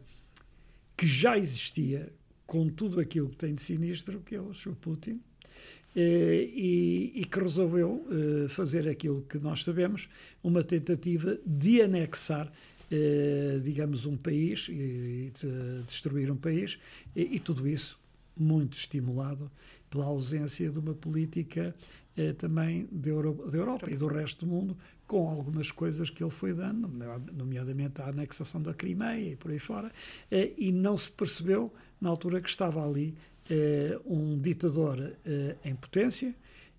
que 0.96 1.06
já 1.08 1.38
existia 1.38 2.12
com 2.46 2.70
tudo 2.70 3.00
aquilo 3.00 3.30
que 3.30 3.38
tem 3.38 3.54
de 3.56 3.62
sinistro, 3.62 4.22
que 4.22 4.36
é 4.36 4.40
o 4.42 4.54
Sr. 4.54 4.76
Putin, 4.76 5.12
eh, 5.12 5.31
e, 5.96 7.12
e 7.16 7.26
que 7.26 7.40
resolveu 7.40 8.06
eh, 8.10 8.48
fazer 8.48 8.88
aquilo 8.88 9.22
que 9.24 9.38
nós 9.38 9.64
sabemos, 9.64 10.10
uma 10.44 10.64
tentativa 10.64 11.38
de 11.46 11.82
anexar, 11.82 12.52
eh, 12.90 13.60
digamos, 13.64 14.06
um 14.06 14.16
país 14.16 14.68
e 14.70 15.32
de 15.34 15.84
destruir 15.86 16.32
um 16.32 16.38
país, 16.38 16.80
e, 17.16 17.36
e 17.36 17.40
tudo 17.40 17.68
isso 17.68 18.00
muito 18.38 18.78
estimulado 18.78 19.52
pela 19.90 20.06
ausência 20.06 20.70
de 20.70 20.80
uma 20.80 20.94
política 20.94 21.76
eh, 22.16 22.34
também 22.34 22.88
da, 22.92 23.10
Euro, 23.10 23.50
da 23.50 23.58
Europa 23.58 23.90
e 23.90 23.96
do 23.96 24.08
resto 24.08 24.46
do 24.46 24.52
mundo, 24.52 24.78
com 25.08 25.30
algumas 25.30 25.72
coisas 25.72 26.10
que 26.10 26.24
ele 26.24 26.32
foi 26.32 26.54
dando, 26.54 26.90
nomeadamente 27.34 28.02
a 28.02 28.08
anexação 28.08 28.62
da 28.62 28.74
Crimeia 28.74 29.32
e 29.32 29.36
por 29.36 29.52
aí 29.52 29.60
fora, 29.60 29.92
eh, 30.30 30.52
e 30.58 30.72
não 30.72 30.98
se 30.98 31.12
percebeu, 31.12 31.74
na 32.00 32.10
altura, 32.10 32.42
que 32.42 32.50
estava 32.50 32.86
ali 32.86 33.14
eh, 33.14 33.31
um 34.06 34.40
ditador 34.40 35.16
eh, 35.26 35.56
em 35.64 35.76
potência 35.76 36.34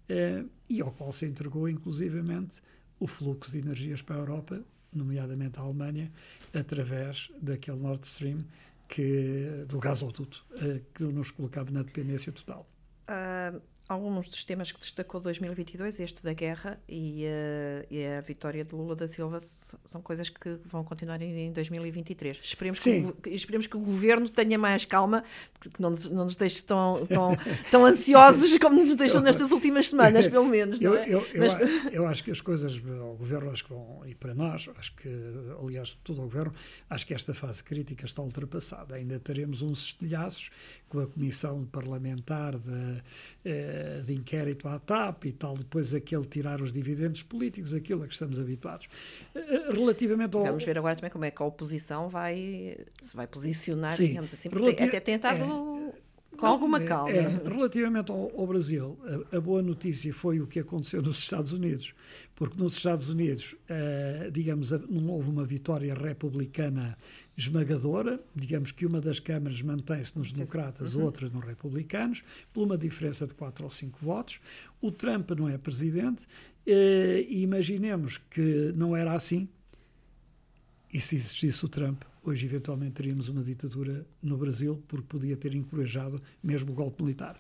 eh, 0.08 0.44
e 0.68 0.80
ao 0.80 0.90
qual 0.90 1.12
se 1.12 1.26
entregou, 1.26 1.68
inclusivamente, 1.68 2.62
o 2.98 3.06
fluxo 3.06 3.52
de 3.52 3.58
energias 3.58 4.00
para 4.00 4.16
a 4.16 4.18
Europa, 4.18 4.62
nomeadamente 4.92 5.58
a 5.58 5.62
Alemanha, 5.62 6.10
através 6.54 7.30
daquele 7.40 7.78
Nord 7.78 8.06
Stream 8.06 8.44
que, 8.88 9.64
do 9.68 9.78
gasoduto, 9.78 10.44
eh, 10.56 10.80
que 10.94 11.04
nos 11.04 11.30
colocava 11.30 11.70
na 11.70 11.82
dependência 11.82 12.32
total. 12.32 12.68
Uh, 13.08 13.60
alguns 13.92 14.28
dos 14.28 14.42
temas 14.44 14.72
que 14.72 14.80
destacou 14.80 15.20
2022, 15.20 16.00
este 16.00 16.22
da 16.22 16.32
guerra 16.32 16.80
e, 16.88 17.24
uh, 17.24 17.86
e, 17.90 18.06
a 18.06 18.20
vitória 18.20 18.64
de 18.64 18.74
Lula 18.74 18.96
da 18.96 19.06
Silva, 19.06 19.38
são 19.40 20.00
coisas 20.02 20.28
que 20.28 20.58
vão 20.64 20.82
continuar 20.82 21.20
em 21.22 21.52
2023. 21.52 22.40
Esperemos, 22.42 22.82
que, 22.82 23.30
esperemos 23.30 23.66
que 23.66 23.76
o 23.76 23.80
governo 23.80 24.28
tenha 24.28 24.58
mais 24.58 24.84
calma, 24.84 25.24
que 25.60 25.80
não 25.80 25.90
nos, 25.90 26.08
não 26.10 26.24
nos 26.24 26.36
deixe 26.36 26.64
tão, 26.64 27.06
tão, 27.06 27.30
tão 27.70 27.86
ansiosos 27.86 28.56
como 28.58 28.76
nos 28.76 28.96
deixou 28.96 29.20
nestas 29.20 29.50
últimas 29.50 29.88
semanas, 29.88 30.26
pelo 30.26 30.46
menos. 30.46 30.80
Não 30.80 30.96
é? 30.96 31.06
eu, 31.08 31.24
eu, 31.32 31.40
Mas... 31.40 31.52
eu, 31.52 31.68
eu, 31.92 32.06
acho 32.06 32.24
que 32.24 32.30
as 32.30 32.40
coisas 32.40 32.80
ao 33.00 33.14
governo, 33.14 33.50
acho 33.50 33.64
que 33.64 33.70
vão, 33.70 34.02
e 34.06 34.14
para 34.14 34.34
nós, 34.34 34.68
acho 34.76 34.94
que, 34.96 35.08
aliás, 35.62 35.96
todo 36.02 36.20
o 36.20 36.22
governo, 36.22 36.52
acho 36.88 37.06
que 37.06 37.14
esta 37.14 37.34
fase 37.34 37.62
crítica 37.62 38.06
está 38.06 38.22
ultrapassada. 38.22 38.94
Ainda 38.94 39.18
teremos 39.18 39.62
uns 39.62 39.86
estilhaços 39.86 40.50
com 40.88 41.00
a 41.00 41.06
comissão 41.06 41.64
parlamentar 41.66 42.58
de. 42.58 43.02
Eh, 43.44 43.81
de 44.04 44.14
inquérito 44.14 44.68
à 44.68 44.78
TAP 44.78 45.26
e 45.26 45.32
tal, 45.32 45.56
depois 45.56 45.94
aquele 45.94 46.24
tirar 46.24 46.60
os 46.60 46.72
dividendos 46.72 47.22
políticos, 47.22 47.74
aquilo 47.74 48.02
a 48.02 48.06
que 48.06 48.12
estamos 48.12 48.38
habituados. 48.38 48.88
Eh, 49.34 49.40
eh, 49.40 49.68
relativamente 49.72 50.36
ao... 50.36 50.44
Vamos 50.44 50.64
ver 50.64 50.78
agora 50.78 50.96
também 50.96 51.10
como 51.10 51.24
é 51.24 51.30
que 51.30 51.42
a 51.42 51.46
oposição 51.46 52.08
vai, 52.08 52.76
se 53.00 53.16
vai 53.16 53.26
posicionar, 53.26 53.90
Sim, 53.90 54.08
digamos 54.08 54.32
assim, 54.32 54.50
porque 54.50 54.70
relati... 54.70 54.84
até 54.84 55.00
tentado... 55.00 55.42
É, 55.42 55.81
com 56.36 56.46
não, 56.46 56.52
alguma 56.52 56.78
é, 56.78 56.84
calma. 56.84 57.12
É, 57.12 57.48
relativamente 57.48 58.10
ao, 58.10 58.32
ao 58.38 58.46
Brasil, 58.46 58.98
a, 59.32 59.36
a, 59.36 59.40
boa 59.40 59.62
notícia 59.62 60.12
foi 60.12 60.40
o 60.40 60.46
que 60.46 60.58
aconteceu 60.58 61.02
nos 61.02 61.18
Estados 61.18 61.52
Unidos, 61.52 61.94
porque 62.34 62.60
nos 62.60 62.76
Estados 62.76 63.08
Unidos, 63.08 63.52
uh, 63.52 64.30
digamos, 64.30 64.70
não 64.88 65.08
houve 65.08 65.28
uma 65.28 65.44
vitória 65.44 65.94
republicana 65.94 66.96
esmagadora, 67.36 68.20
digamos 68.34 68.72
que 68.72 68.84
uma 68.86 69.00
das 69.00 69.18
câmaras 69.20 69.60
mantém-se 69.62 70.16
nos 70.16 70.32
democratas, 70.32 70.94
uhum. 70.94 71.04
outra 71.04 71.28
nos 71.28 71.44
republicanos, 71.44 72.22
por 72.52 72.64
uma 72.64 72.78
diferença 72.78 73.26
de 73.26 73.34
4 73.34 73.64
ou 73.64 73.70
5 73.70 73.98
votos. 74.02 74.40
O 74.80 74.90
Trump 74.90 75.30
não 75.32 75.48
é 75.48 75.58
presidente, 75.58 76.24
uh, 76.24 77.28
e 77.28 77.42
imaginemos 77.42 78.18
que 78.18 78.72
não 78.74 78.96
era 78.96 79.12
assim, 79.12 79.48
e 80.92 81.00
se 81.00 81.16
existisse 81.16 81.64
o 81.64 81.68
Trump, 81.68 82.02
hoje 82.24 82.46
eventualmente 82.46 82.92
teríamos 82.92 83.28
uma 83.28 83.42
ditadura 83.42 84.06
no 84.22 84.36
Brasil, 84.36 84.82
porque 84.88 85.06
podia 85.06 85.36
ter 85.36 85.54
encorajado 85.54 86.20
mesmo 86.42 86.72
o 86.72 86.74
golpe 86.74 87.02
militar. 87.02 87.38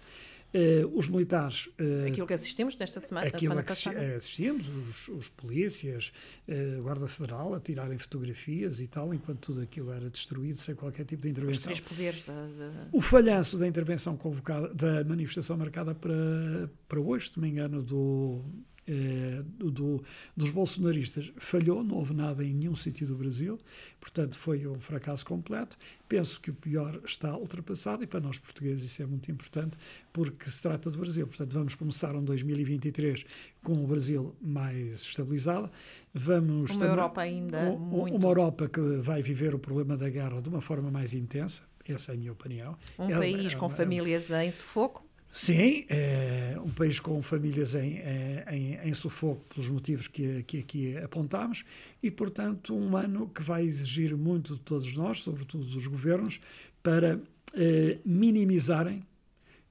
Uh, 0.54 0.98
os 0.98 1.08
militares. 1.08 1.66
Uh, 1.80 2.06
aquilo 2.08 2.26
que 2.26 2.34
assistimos 2.34 2.76
nesta 2.76 3.00
semana, 3.00 3.26
aquilo 3.26 3.40
semana 3.40 3.62
passada. 3.62 3.98
que 3.98 4.04
assistimos, 4.16 4.68
os, 4.68 5.08
os 5.08 5.28
polícias, 5.30 6.12
uh, 6.46 6.82
Guarda 6.82 7.08
Federal 7.08 7.54
a 7.54 7.60
tirarem 7.60 7.96
fotografias 7.96 8.78
e 8.78 8.86
tal, 8.86 9.14
enquanto 9.14 9.38
tudo 9.38 9.62
aquilo 9.62 9.90
era 9.90 10.10
destruído 10.10 10.58
sem 10.58 10.74
qualquer 10.74 11.06
tipo 11.06 11.22
de 11.22 11.30
intervenção. 11.30 11.72
Os 11.72 11.80
três 11.80 11.80
poderes 11.80 12.24
da, 12.26 12.34
da... 12.34 12.88
O 12.92 13.00
falhanço 13.00 13.56
da 13.56 13.66
intervenção 13.66 14.14
convocada, 14.14 14.68
da 14.74 15.02
manifestação 15.04 15.56
marcada 15.56 15.94
para, 15.94 16.68
para 16.86 17.00
hoje, 17.00 17.28
se 17.28 17.36
não 17.38 17.44
me 17.44 17.48
engano, 17.48 17.82
do 17.82 18.44
eh, 18.86 19.42
do, 19.44 20.02
dos 20.36 20.50
bolsonaristas 20.50 21.32
falhou, 21.36 21.84
não 21.84 21.96
houve 21.96 22.12
nada 22.12 22.44
em 22.44 22.52
nenhum 22.52 22.74
sítio 22.74 23.06
do 23.06 23.14
Brasil, 23.14 23.56
portanto 24.00 24.36
foi 24.36 24.66
um 24.66 24.80
fracasso 24.80 25.24
completo. 25.24 25.76
Penso 26.08 26.40
que 26.40 26.50
o 26.50 26.54
pior 26.54 27.00
está 27.04 27.36
ultrapassado 27.36 28.02
e 28.02 28.08
para 28.08 28.18
nós 28.18 28.38
portugueses 28.38 28.84
isso 28.84 29.00
é 29.00 29.06
muito 29.06 29.30
importante 29.30 29.78
porque 30.12 30.50
se 30.50 30.62
trata 30.62 30.90
do 30.90 30.98
Brasil. 30.98 31.26
Portanto, 31.28 31.52
vamos 31.52 31.74
começar 31.76 32.14
um 32.16 32.24
2023 32.24 33.24
com 33.62 33.84
o 33.84 33.86
Brasil 33.86 34.34
mais 34.40 35.02
estabilizado. 35.02 35.70
Vamos 36.12 36.74
uma 36.74 36.84
Europa 36.84 37.20
ainda 37.20 37.70
um, 37.70 37.78
muito... 37.78 38.16
uma 38.16 38.28
Europa 38.28 38.68
que 38.68 38.80
vai 38.80 39.22
viver 39.22 39.54
o 39.54 39.58
problema 39.60 39.96
da 39.96 40.10
guerra 40.10 40.42
de 40.42 40.48
uma 40.48 40.60
forma 40.60 40.90
mais 40.90 41.14
intensa. 41.14 41.62
Essa 41.88 42.12
é 42.12 42.14
a 42.14 42.18
minha 42.18 42.32
opinião. 42.32 42.76
Um 42.98 43.10
é, 43.10 43.16
país 43.16 43.52
é, 43.52 43.56
com 43.56 43.66
é, 43.66 43.70
famílias 43.70 44.30
em 44.30 44.50
sufoco 44.50 45.06
Sim, 45.34 45.86
é 45.88 46.56
um 46.62 46.68
país 46.68 47.00
com 47.00 47.22
famílias 47.22 47.74
em, 47.74 47.96
é, 47.96 48.44
em, 48.50 48.74
em 48.90 48.92
sufoco 48.92 49.42
pelos 49.48 49.70
motivos 49.70 50.06
que, 50.06 50.42
que 50.42 50.58
aqui 50.58 50.98
apontamos 50.98 51.64
e, 52.02 52.10
portanto, 52.10 52.76
um 52.76 52.94
ano 52.94 53.26
que 53.34 53.42
vai 53.42 53.64
exigir 53.64 54.14
muito 54.14 54.52
de 54.52 54.60
todos 54.60 54.94
nós, 54.94 55.22
sobretudo 55.22 55.64
dos 55.64 55.86
governos, 55.86 56.38
para 56.82 57.18
eh, 57.54 57.98
minimizarem 58.04 59.02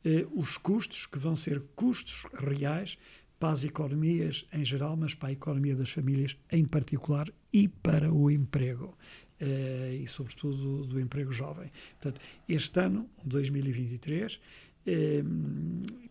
eh, 0.04 0.26
os 0.36 0.58
custos, 0.58 1.06
que 1.06 1.19
vão 1.19 1.36
ser 1.36 1.62
custos 1.76 2.26
reais 2.34 2.97
para 3.39 3.52
as 3.52 3.63
economias 3.63 4.47
em 4.52 4.65
geral, 4.65 4.97
mas 4.97 5.13
para 5.13 5.30
a 5.30 5.34
economia 5.34 5.76
das 5.76 5.91
famílias 5.91 6.36
em 6.52 6.65
particular 6.65 7.30
e 7.54 7.67
para 7.67 8.12
o 8.12 8.32
emprego. 8.32 8.97
E, 9.43 10.06
sobretudo, 10.06 10.86
do 10.86 11.00
emprego 11.00 11.32
jovem. 11.32 11.71
Portanto, 12.00 12.21
este 12.47 12.80
ano, 12.80 13.10
2023, 13.26 14.39
Ehm, 14.39 14.70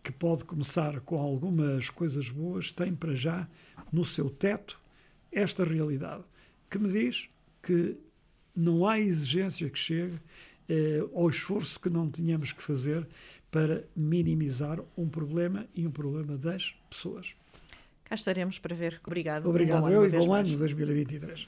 que 0.03 0.11
pode 0.11 0.45
começar 0.45 0.99
com 1.01 1.19
algumas 1.19 1.89
coisas 1.89 2.29
boas, 2.29 2.71
tem 2.71 2.93
para 2.95 3.13
já 3.15 3.47
no 3.91 4.05
seu 4.05 4.29
teto 4.29 4.79
esta 5.31 5.63
realidade, 5.63 6.23
que 6.69 6.77
me 6.77 6.91
diz 6.91 7.29
que 7.61 7.97
não 8.55 8.87
há 8.87 8.99
exigência 8.99 9.69
que 9.69 9.77
chegue 9.77 10.19
eh, 10.67 10.99
ao 11.13 11.29
esforço 11.29 11.79
que 11.79 11.89
não 11.89 12.09
tínhamos 12.09 12.51
que 12.53 12.61
fazer 12.61 13.07
para 13.49 13.83
minimizar 13.95 14.79
um 14.97 15.09
problema 15.09 15.67
e 15.75 15.85
um 15.85 15.91
problema 15.91 16.37
das 16.37 16.75
pessoas. 16.89 17.35
Cá 18.05 18.15
estaremos 18.15 18.57
para 18.57 18.75
ver. 18.75 18.99
Obrigado. 19.05 19.49
Obrigado, 19.49 19.85
um 19.85 19.89
eu 19.89 20.05
e 20.05 20.09
bom 20.09 20.33
ano 20.33 20.57
2023. 20.57 21.47